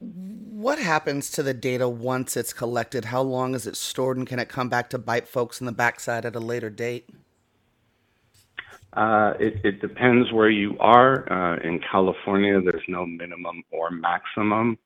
What 0.00 0.78
happens 0.78 1.30
to 1.32 1.42
the 1.42 1.52
data 1.52 1.86
once 1.86 2.34
it's 2.34 2.54
collected? 2.54 3.06
How 3.06 3.20
long 3.20 3.54
is 3.54 3.66
it 3.66 3.76
stored, 3.76 4.16
and 4.16 4.26
can 4.26 4.38
it 4.38 4.48
come 4.48 4.70
back 4.70 4.88
to 4.90 4.98
bite 4.98 5.28
folks 5.28 5.60
in 5.60 5.66
the 5.66 5.72
backside 5.72 6.24
at 6.24 6.34
a 6.34 6.40
later 6.40 6.70
date? 6.70 7.10
Uh, 8.94 9.34
it, 9.38 9.60
it, 9.62 9.80
depends 9.80 10.32
where 10.32 10.48
you 10.48 10.76
are. 10.80 11.30
Uh, 11.30 11.56
in 11.58 11.80
California, 11.80 12.60
there's 12.62 12.82
no 12.88 13.04
minimum 13.04 13.62
or 13.70 13.90
maximum. 13.90 14.78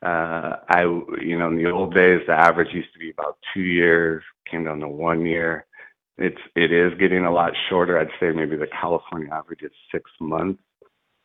Uh, 0.00 0.56
I, 0.68 0.82
you 1.20 1.36
know, 1.36 1.48
in 1.48 1.56
the 1.56 1.70
old 1.70 1.92
days, 1.92 2.20
the 2.28 2.32
average 2.32 2.72
used 2.72 2.92
to 2.92 3.00
be 3.00 3.10
about 3.10 3.38
two 3.52 3.62
years, 3.62 4.22
came 4.48 4.64
down 4.64 4.78
to 4.80 4.88
one 4.88 5.26
year. 5.26 5.66
It's 6.18 6.40
it 6.54 6.72
is 6.72 6.94
getting 6.98 7.26
a 7.26 7.32
lot 7.32 7.52
shorter. 7.68 7.98
I'd 7.98 8.08
say 8.20 8.30
maybe 8.30 8.56
the 8.56 8.68
California 8.68 9.28
average 9.32 9.62
is 9.62 9.72
six 9.92 10.10
months 10.20 10.62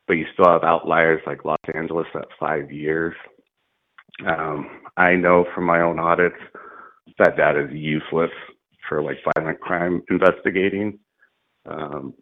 but 0.07 0.13
you 0.13 0.25
still 0.33 0.51
have 0.51 0.63
outliers 0.63 1.21
like 1.25 1.45
Los 1.45 1.59
Angeles 1.73 2.07
at 2.15 2.25
five 2.39 2.71
years. 2.71 3.15
Um, 4.25 4.81
I 4.97 5.15
know 5.15 5.45
from 5.55 5.65
my 5.65 5.81
own 5.81 5.99
audits 5.99 6.35
that 7.17 7.37
that 7.37 7.55
is 7.55 7.71
useless 7.71 8.31
for 8.87 9.01
like 9.01 9.17
violent 9.35 9.59
crime 9.59 10.01
investigating, 10.09 10.99
um, 11.69 12.13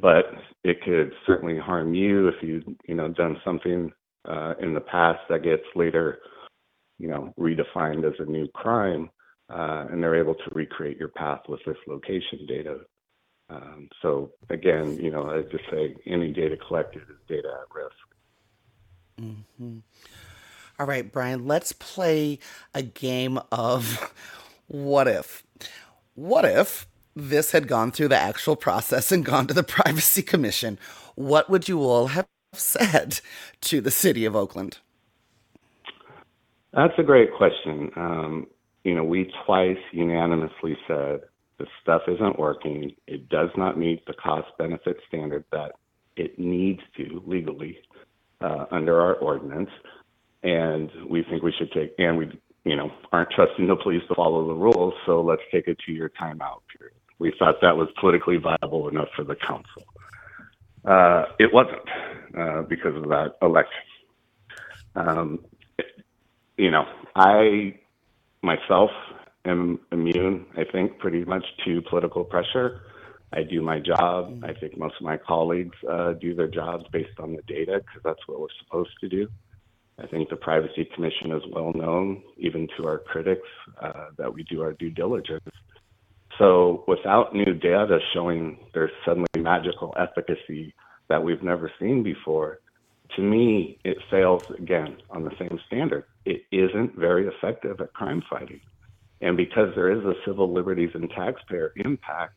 but 0.00 0.26
it 0.62 0.82
could 0.84 1.12
certainly 1.26 1.58
harm 1.58 1.94
you 1.94 2.28
if 2.28 2.36
you 2.42 2.62
you 2.86 2.94
know 2.94 3.08
done 3.08 3.36
something 3.44 3.90
uh, 4.28 4.54
in 4.60 4.74
the 4.74 4.80
past 4.80 5.20
that 5.28 5.42
gets 5.42 5.64
later 5.74 6.18
you 6.98 7.08
know 7.08 7.32
redefined 7.38 8.06
as 8.06 8.14
a 8.20 8.30
new 8.30 8.46
crime, 8.54 9.10
uh, 9.52 9.86
and 9.90 10.02
they're 10.02 10.20
able 10.20 10.34
to 10.34 10.50
recreate 10.52 10.98
your 10.98 11.08
path 11.08 11.40
with 11.48 11.60
this 11.66 11.76
location 11.86 12.46
data 12.46 12.78
um, 13.50 13.88
so 14.00 14.32
again, 14.50 14.96
you 14.96 15.10
know, 15.10 15.30
I 15.30 15.42
just 15.42 15.64
say 15.70 15.94
any 16.06 16.32
data 16.32 16.56
collected 16.56 17.02
is 17.02 17.16
data 17.28 17.48
at 17.48 17.74
risk. 17.74 17.94
Mm-hmm. 19.20 19.78
All 20.78 20.86
right, 20.86 21.10
Brian, 21.10 21.46
let's 21.46 21.72
play 21.72 22.38
a 22.74 22.82
game 22.82 23.38
of 23.52 24.12
what 24.66 25.06
if. 25.06 25.44
What 26.14 26.44
if 26.44 26.86
this 27.14 27.52
had 27.52 27.68
gone 27.68 27.92
through 27.92 28.08
the 28.08 28.16
actual 28.16 28.56
process 28.56 29.12
and 29.12 29.24
gone 29.24 29.46
to 29.46 29.54
the 29.54 29.62
Privacy 29.62 30.22
Commission? 30.22 30.78
What 31.14 31.50
would 31.50 31.68
you 31.68 31.80
all 31.82 32.08
have 32.08 32.26
said 32.52 33.20
to 33.62 33.80
the 33.80 33.90
city 33.90 34.24
of 34.24 34.34
Oakland? 34.34 34.78
That's 36.72 36.94
a 36.98 37.04
great 37.04 37.32
question. 37.32 37.90
Um, 37.94 38.46
you 38.82 38.94
know, 38.94 39.04
we 39.04 39.30
twice 39.46 39.78
unanimously 39.92 40.76
said 40.88 41.20
the 41.64 41.70
stuff 41.82 42.02
isn't 42.08 42.38
working. 42.38 42.94
It 43.06 43.28
does 43.28 43.50
not 43.56 43.78
meet 43.78 44.04
the 44.06 44.12
cost 44.14 44.48
benefit 44.58 44.98
standard 45.08 45.44
that 45.52 45.72
it 46.16 46.38
needs 46.38 46.80
to 46.96 47.22
legally 47.26 47.78
uh, 48.40 48.66
under 48.70 49.00
our 49.00 49.14
ordinance. 49.14 49.70
And 50.42 50.90
we 51.08 51.22
think 51.22 51.42
we 51.42 51.52
should 51.52 51.72
take, 51.72 51.94
and 51.98 52.18
we, 52.18 52.40
you 52.64 52.76
know, 52.76 52.90
aren't 53.12 53.30
trusting 53.30 53.66
the 53.66 53.76
police 53.76 54.02
to 54.08 54.14
follow 54.14 54.46
the 54.46 54.54
rules. 54.54 54.94
So 55.06 55.22
let's 55.22 55.42
take 55.50 55.68
a 55.68 55.74
two 55.74 55.92
year 55.92 56.10
timeout 56.20 56.60
period. 56.76 56.96
We 57.18 57.32
thought 57.38 57.56
that 57.62 57.76
was 57.76 57.88
politically 57.98 58.36
viable 58.36 58.88
enough 58.88 59.08
for 59.16 59.24
the 59.24 59.36
council. 59.36 59.84
Uh, 60.84 61.24
it 61.38 61.52
wasn't 61.52 61.88
uh, 62.36 62.62
because 62.62 62.94
of 62.96 63.04
that 63.08 63.36
election. 63.40 63.72
Um, 64.96 65.40
you 66.58 66.70
know, 66.70 66.84
I 67.16 67.78
myself 68.42 68.90
am 69.44 69.80
immune, 69.92 70.46
I 70.56 70.64
think, 70.70 70.98
pretty 70.98 71.24
much 71.24 71.44
to 71.64 71.82
political 71.82 72.24
pressure. 72.24 72.82
I 73.32 73.42
do 73.42 73.60
my 73.62 73.80
job. 73.80 74.30
Mm-hmm. 74.30 74.44
I 74.44 74.54
think 74.54 74.78
most 74.78 74.94
of 75.00 75.02
my 75.02 75.16
colleagues 75.16 75.76
uh, 75.88 76.12
do 76.12 76.34
their 76.34 76.48
jobs 76.48 76.84
based 76.92 77.18
on 77.18 77.34
the 77.34 77.42
data 77.42 77.80
because 77.84 78.02
that's 78.04 78.26
what 78.26 78.40
we're 78.40 78.46
supposed 78.64 78.92
to 79.00 79.08
do. 79.08 79.28
I 79.98 80.06
think 80.06 80.28
the 80.28 80.36
Privacy 80.36 80.88
Commission 80.94 81.32
is 81.32 81.42
well 81.52 81.72
known, 81.74 82.22
even 82.36 82.68
to 82.76 82.86
our 82.86 82.98
critics, 82.98 83.48
uh, 83.80 84.06
that 84.18 84.32
we 84.32 84.42
do 84.44 84.62
our 84.62 84.72
due 84.72 84.90
diligence. 84.90 85.44
So 86.38 86.84
without 86.88 87.34
new 87.34 87.54
data 87.54 87.98
showing 88.12 88.58
there's 88.72 88.90
suddenly 89.04 89.28
magical 89.38 89.94
efficacy 89.96 90.74
that 91.08 91.22
we've 91.22 91.42
never 91.42 91.70
seen 91.78 92.02
before, 92.02 92.58
to 93.14 93.22
me, 93.22 93.78
it 93.84 93.98
fails 94.10 94.42
again 94.58 94.96
on 95.10 95.22
the 95.22 95.30
same 95.38 95.60
standard. 95.66 96.04
It 96.24 96.42
isn't 96.50 96.96
very 96.96 97.28
effective 97.28 97.80
at 97.80 97.92
crime 97.92 98.22
fighting. 98.28 98.60
And 99.24 99.38
because 99.38 99.74
there 99.74 99.90
is 99.90 100.04
a 100.04 100.12
civil 100.26 100.52
liberties 100.52 100.90
and 100.92 101.08
taxpayer 101.08 101.72
impact, 101.76 102.34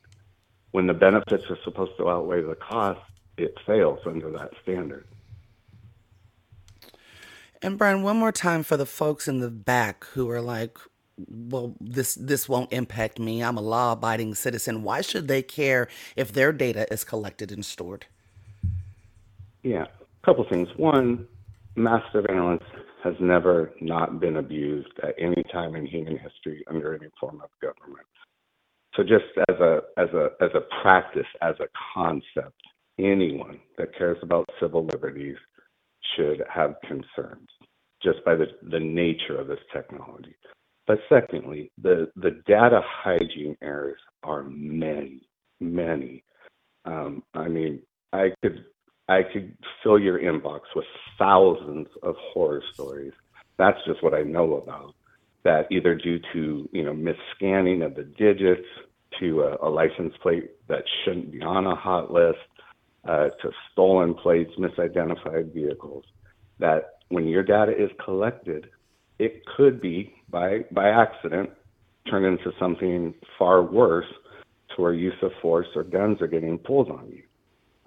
when 0.71 0.87
the 0.87 0.93
benefits 0.93 1.43
are 1.49 1.57
supposed 1.65 1.91
to 1.97 2.09
outweigh 2.09 2.41
the 2.41 2.55
cost, 2.55 3.01
it 3.37 3.53
fails 3.65 3.99
under 4.05 4.31
that 4.31 4.51
standard. 4.63 5.05
And 7.61 7.77
Brian, 7.77 8.03
one 8.03 8.15
more 8.15 8.31
time 8.31 8.63
for 8.63 8.77
the 8.77 8.85
folks 8.85 9.27
in 9.27 9.41
the 9.41 9.51
back 9.51 10.05
who 10.13 10.29
are 10.29 10.39
like, 10.39 10.77
well, 11.27 11.75
this 11.81 12.15
this 12.15 12.47
won't 12.47 12.71
impact 12.71 13.19
me. 13.19 13.43
I'm 13.43 13.57
a 13.57 13.61
law-abiding 13.61 14.35
citizen. 14.35 14.83
Why 14.83 15.01
should 15.01 15.27
they 15.27 15.41
care 15.41 15.89
if 16.15 16.31
their 16.31 16.53
data 16.53 16.87
is 16.89 17.03
collected 17.03 17.51
and 17.51 17.65
stored? 17.65 18.05
Yeah, 19.61 19.87
a 20.23 20.25
couple 20.25 20.45
things. 20.47 20.69
One, 20.77 21.27
mass 21.75 22.03
surveillance 22.13 22.63
has 23.07 23.15
never 23.21 23.73
not 23.81 24.19
been 24.19 24.37
abused 24.37 24.91
at 25.03 25.15
any 25.17 25.43
time 25.51 25.75
in 25.75 25.85
human 25.85 26.17
history 26.17 26.63
under 26.67 26.93
any 26.93 27.07
form 27.19 27.41
of 27.41 27.49
government. 27.61 28.05
So 28.95 29.03
just 29.03 29.25
as 29.49 29.55
a 29.59 29.81
as 29.97 30.09
a 30.13 30.29
as 30.41 30.49
a 30.55 30.81
practice, 30.81 31.27
as 31.41 31.55
a 31.59 31.67
concept, 31.93 32.59
anyone 32.99 33.59
that 33.77 33.95
cares 33.97 34.17
about 34.23 34.49
civil 34.59 34.85
liberties 34.85 35.37
should 36.15 36.43
have 36.53 36.75
concerns 36.87 37.47
just 38.03 38.23
by 38.25 38.35
the, 38.35 38.47
the 38.69 38.79
nature 38.79 39.39
of 39.39 39.47
this 39.47 39.59
technology. 39.73 40.35
But 40.85 40.99
secondly, 41.09 41.71
the, 41.81 42.09
the 42.15 42.41
data 42.47 42.81
hygiene 42.83 43.57
errors 43.61 43.99
are 44.23 44.43
many, 44.43 45.27
many. 45.59 46.23
Um, 46.85 47.23
I 47.33 47.47
mean, 47.47 47.81
I 48.13 48.29
could 48.41 48.65
I 49.09 49.23
could 49.23 49.57
fill 49.83 49.99
your 49.99 50.19
inbox 50.19 50.61
with 50.75 50.85
thousands 51.17 51.87
of 52.03 52.15
horror 52.17 52.61
stories. 52.73 53.13
That's 53.57 53.77
just 53.85 54.03
what 54.03 54.13
I 54.13 54.23
know 54.23 54.55
about. 54.55 54.93
That 55.43 55.71
either 55.71 55.95
due 55.95 56.19
to 56.33 56.69
you 56.71 56.83
know 56.83 56.93
misscanning 56.93 57.81
of 57.81 57.95
the 57.95 58.03
digits, 58.03 58.67
to 59.19 59.41
a, 59.43 59.67
a 59.67 59.69
license 59.69 60.13
plate 60.21 60.51
that 60.67 60.83
shouldn't 61.03 61.31
be 61.31 61.41
on 61.41 61.65
a 61.65 61.75
hot 61.75 62.11
list, 62.11 62.37
uh, 63.07 63.29
to 63.41 63.51
stolen 63.71 64.13
plates, 64.13 64.51
misidentified 64.59 65.53
vehicles, 65.53 66.03
that 66.59 66.99
when 67.09 67.27
your 67.27 67.43
data 67.43 67.71
is 67.71 67.89
collected, 68.03 68.69
it 69.19 69.43
could 69.55 69.81
be 69.81 70.13
by 70.29 70.65
by 70.71 70.89
accident 70.89 71.49
turned 72.09 72.25
into 72.25 72.51
something 72.59 73.13
far 73.37 73.61
worse 73.61 74.05
to 74.75 74.81
where 74.81 74.93
use 74.93 75.15
of 75.21 75.31
force 75.41 75.67
or 75.75 75.83
guns 75.83 76.21
are 76.21 76.27
getting 76.27 76.57
pulled 76.57 76.89
on 76.89 77.09
you. 77.09 77.23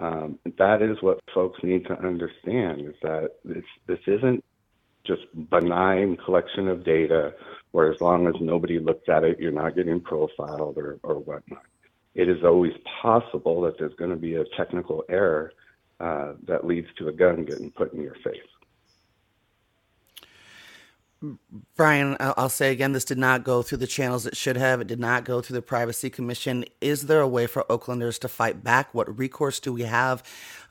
Um, 0.01 0.39
that 0.59 0.81
is 0.81 0.97
what 1.03 1.21
folks 1.35 1.61
need 1.63 1.85
to 1.87 1.99
understand 1.99 2.81
is 2.81 2.95
that 3.03 3.33
this 3.45 3.65
this 3.87 3.99
isn't 4.07 4.43
just 5.07 5.23
benign 5.51 6.17
collection 6.17 6.69
of 6.69 6.85
data 6.85 7.35
where 7.73 7.93
as 7.93 8.01
long 8.01 8.27
as 8.27 8.35
nobody 8.41 8.79
looks 8.79 9.09
at 9.09 9.25
it, 9.25 9.39
you're 9.39 9.53
not 9.53 9.77
getting 9.77 10.01
profiled 10.01 10.77
or, 10.77 10.99
or 11.03 11.17
whatnot. 11.17 11.63
It 12.15 12.29
is 12.29 12.43
always 12.45 12.73
possible 13.01 13.61
that 13.63 13.79
there's 13.79 13.95
going 13.95 14.11
to 14.11 14.17
be 14.17 14.35
a 14.35 14.45
technical 14.57 15.05
error 15.09 15.53
uh, 16.01 16.33
that 16.47 16.67
leads 16.67 16.89
to 16.99 17.09
a 17.09 17.13
gun 17.13 17.45
getting 17.45 17.71
put 17.71 17.93
in 17.93 18.03
your 18.03 18.17
face. 18.25 18.41
Brian, 21.77 22.17
I'll 22.19 22.49
say 22.49 22.73
again, 22.73 22.93
this 22.93 23.05
did 23.05 23.19
not 23.19 23.45
go 23.45 23.61
through 23.61 23.79
the 23.79 23.87
channels 23.87 24.27
it 24.27 24.37
should 24.37 24.57
have. 24.57 24.81
It 24.81 24.87
did 24.87 25.01
not 25.01 25.25
go 25.25 25.43
through 25.43 25.55
the 25.55 25.63
Privacy 25.63 26.09
Commission. 26.09 26.65
Is 26.81 27.03
there 27.03 27.21
a 27.21 27.29
way 27.29 27.47
for 27.47 27.65
Oaklanders 27.65 28.19
to 28.21 28.29
fight 28.29 28.65
back? 28.65 28.95
What 28.95 29.19
recourse 29.19 29.61
do 29.61 29.73
we 29.73 29.83
have? 29.83 30.23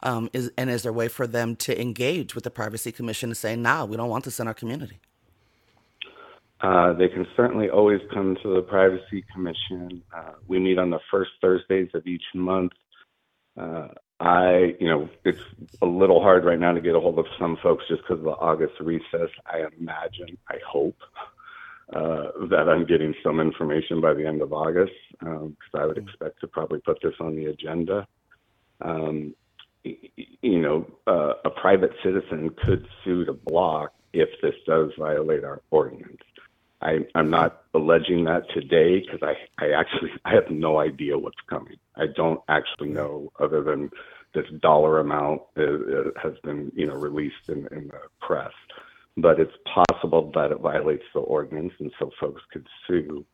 Um, 0.02 0.30
is, 0.34 0.52
and 0.58 0.70
is 0.72 0.84
there 0.84 0.90
a 0.90 0.94
way 0.94 1.08
for 1.08 1.28
them 1.28 1.56
to 1.58 1.80
engage 1.80 2.34
with 2.34 2.46
the 2.46 2.50
Privacy 2.50 2.92
Commission 2.92 3.30
and 3.30 3.38
say, 3.38 3.56
nah, 3.56 3.86
we 3.86 3.96
don't 3.96 4.10
want 4.10 4.26
this 4.26 4.40
in 4.40 4.48
our 4.48 4.56
community? 4.56 5.00
Uh, 6.62 6.94
they 6.94 7.08
can 7.08 7.28
certainly 7.38 7.70
always 7.70 8.02
come 8.12 8.36
to 8.42 8.56
the 8.56 8.62
Privacy 8.62 9.24
Commission. 9.32 10.02
Uh, 10.16 10.34
we 10.48 10.60
meet 10.60 10.80
on 10.80 10.90
the 10.90 11.00
first 11.12 11.32
Thursdays 11.42 11.90
of 11.94 12.08
each 12.08 12.24
month. 12.34 12.72
Uh, 13.56 13.90
I, 14.20 14.76
you 14.80 14.88
know, 14.90 15.10
it's 15.24 15.40
a 15.82 15.86
little 15.86 16.22
hard 16.22 16.44
right 16.44 16.60
now 16.60 16.74
to 16.74 16.82
get 16.82 16.96
a 16.96 17.00
hold 17.00 17.20
of 17.20 17.26
some 17.40 17.58
folks 17.64 17.86
just 17.88 18.02
because 18.02 18.20
of 18.20 18.26
the 18.26 18.32
August 18.32 18.74
recess. 18.82 19.30
I 19.46 19.64
imagine, 19.80 20.38
I 20.50 20.58
hope, 20.68 20.98
uh, 21.94 22.48
that 22.50 22.68
I'm 22.70 22.86
getting 22.86 23.14
some 23.24 23.40
information 23.40 24.02
by 24.02 24.14
the 24.14 24.26
end 24.26 24.42
of 24.42 24.54
August 24.54 24.92
because 25.20 25.42
um, 25.42 25.56
I 25.74 25.86
would 25.86 25.98
expect 25.98 26.42
to 26.42 26.48
probably 26.48 26.80
put 26.82 27.00
this 27.02 27.16
on 27.20 27.36
the 27.36 27.46
agenda. 27.46 28.08
Um, 28.82 29.34
you 29.84 30.62
know, 30.62 30.86
uh, 31.08 31.34
a 31.46 31.50
private 31.50 31.92
citizen 32.04 32.52
could 32.66 32.86
sue 33.04 33.26
to 33.26 33.34
block 33.34 33.94
if 34.14 34.30
this 34.42 34.54
does 34.68 34.92
violate 35.00 35.44
our 35.44 35.62
ordinance. 35.72 36.22
I, 36.82 37.00
I'm 37.16 37.30
not 37.30 37.64
alleging 37.74 38.26
that 38.26 38.44
today 38.54 39.00
because 39.00 39.22
I, 39.22 39.64
I 39.64 39.72
actually 39.72 40.12
I 40.26 40.34
have 40.34 40.50
no 40.50 40.80
idea 40.80 41.18
what's 41.18 41.40
coming. 41.50 41.78
I 42.00 42.08
don't 42.16 42.42
actually 42.48 42.90
know 42.90 43.32
other 43.40 43.64
than 43.64 43.90
this 44.34 44.46
dollar 44.62 45.00
amount 45.00 45.42
has 45.58 46.34
been 46.44 46.72
you 46.76 46.88
know 46.88 46.96
released 46.96 47.50
in, 47.50 47.68
in 47.72 47.88
the 47.88 48.02
press. 48.22 48.54
But 49.18 49.40
it's 49.40 49.52
possible 49.74 50.32
that 50.36 50.52
it 50.52 50.60
violates 50.60 51.04
the 51.14 51.20
ordinance, 51.20 51.74
and 51.80 51.92
so 52.00 52.10
folks 52.20 52.42
could 52.52 52.68
sue. 52.88 53.26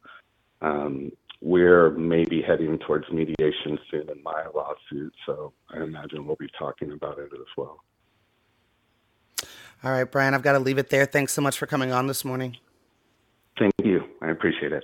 Um, 0.62 1.12
we're 1.41 1.91
maybe 1.91 2.41
heading 2.41 2.80
towards 2.80 3.06
mediation 3.12 3.78
soon 3.91 4.10
in 4.10 4.23
my 4.23 4.45
lawsuit, 4.56 5.13
so 5.25 5.54
I 5.69 5.84
imagine 5.84 6.25
we'll 6.25 6.38
be 6.38 6.49
talking 6.58 6.91
about 6.91 7.19
it 7.19 7.30
as 7.34 7.47
well. 7.56 7.84
All 9.84 9.91
right, 9.91 10.10
Brian, 10.10 10.34
I've 10.34 10.41
got 10.41 10.54
to 10.54 10.60
leave 10.60 10.80
it 10.80 10.89
there. 10.89 11.06
Thanks 11.06 11.34
so 11.34 11.41
much 11.41 11.58
for 11.58 11.67
coming 11.67 11.91
on 11.91 12.08
this 12.08 12.25
morning. 12.25 12.58
Thank 13.60 13.73
you. 13.84 14.01
I 14.21 14.32
appreciate 14.32 14.71
it. 14.71 14.84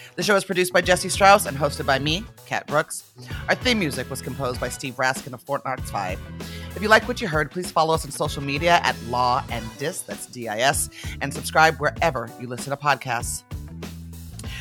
The 0.15 0.23
show 0.23 0.35
is 0.35 0.43
produced 0.43 0.73
by 0.73 0.81
Jesse 0.81 1.07
Strauss 1.07 1.45
and 1.45 1.57
hosted 1.57 1.85
by 1.85 1.97
me, 1.97 2.25
Kat 2.45 2.67
Brooks. 2.67 3.11
Our 3.47 3.55
theme 3.55 3.79
music 3.79 4.09
was 4.09 4.21
composed 4.21 4.59
by 4.59 4.67
Steve 4.67 4.95
Raskin 4.95 5.33
of 5.33 5.41
Fort 5.41 5.63
Knox 5.65 5.89
5. 5.89 6.19
If 6.75 6.81
you 6.81 6.89
like 6.89 7.07
what 7.07 7.21
you 7.21 7.29
heard, 7.29 7.49
please 7.49 7.71
follow 7.71 7.93
us 7.93 8.03
on 8.03 8.11
social 8.11 8.43
media 8.43 8.81
at 8.83 9.01
Law 9.03 9.43
and 9.49 9.65
Dis, 9.77 10.01
that's 10.01 10.25
D 10.25 10.49
I 10.49 10.59
S, 10.59 10.89
and 11.21 11.33
subscribe 11.33 11.77
wherever 11.77 12.29
you 12.41 12.47
listen 12.47 12.71
to 12.71 12.77
podcasts. 12.77 13.43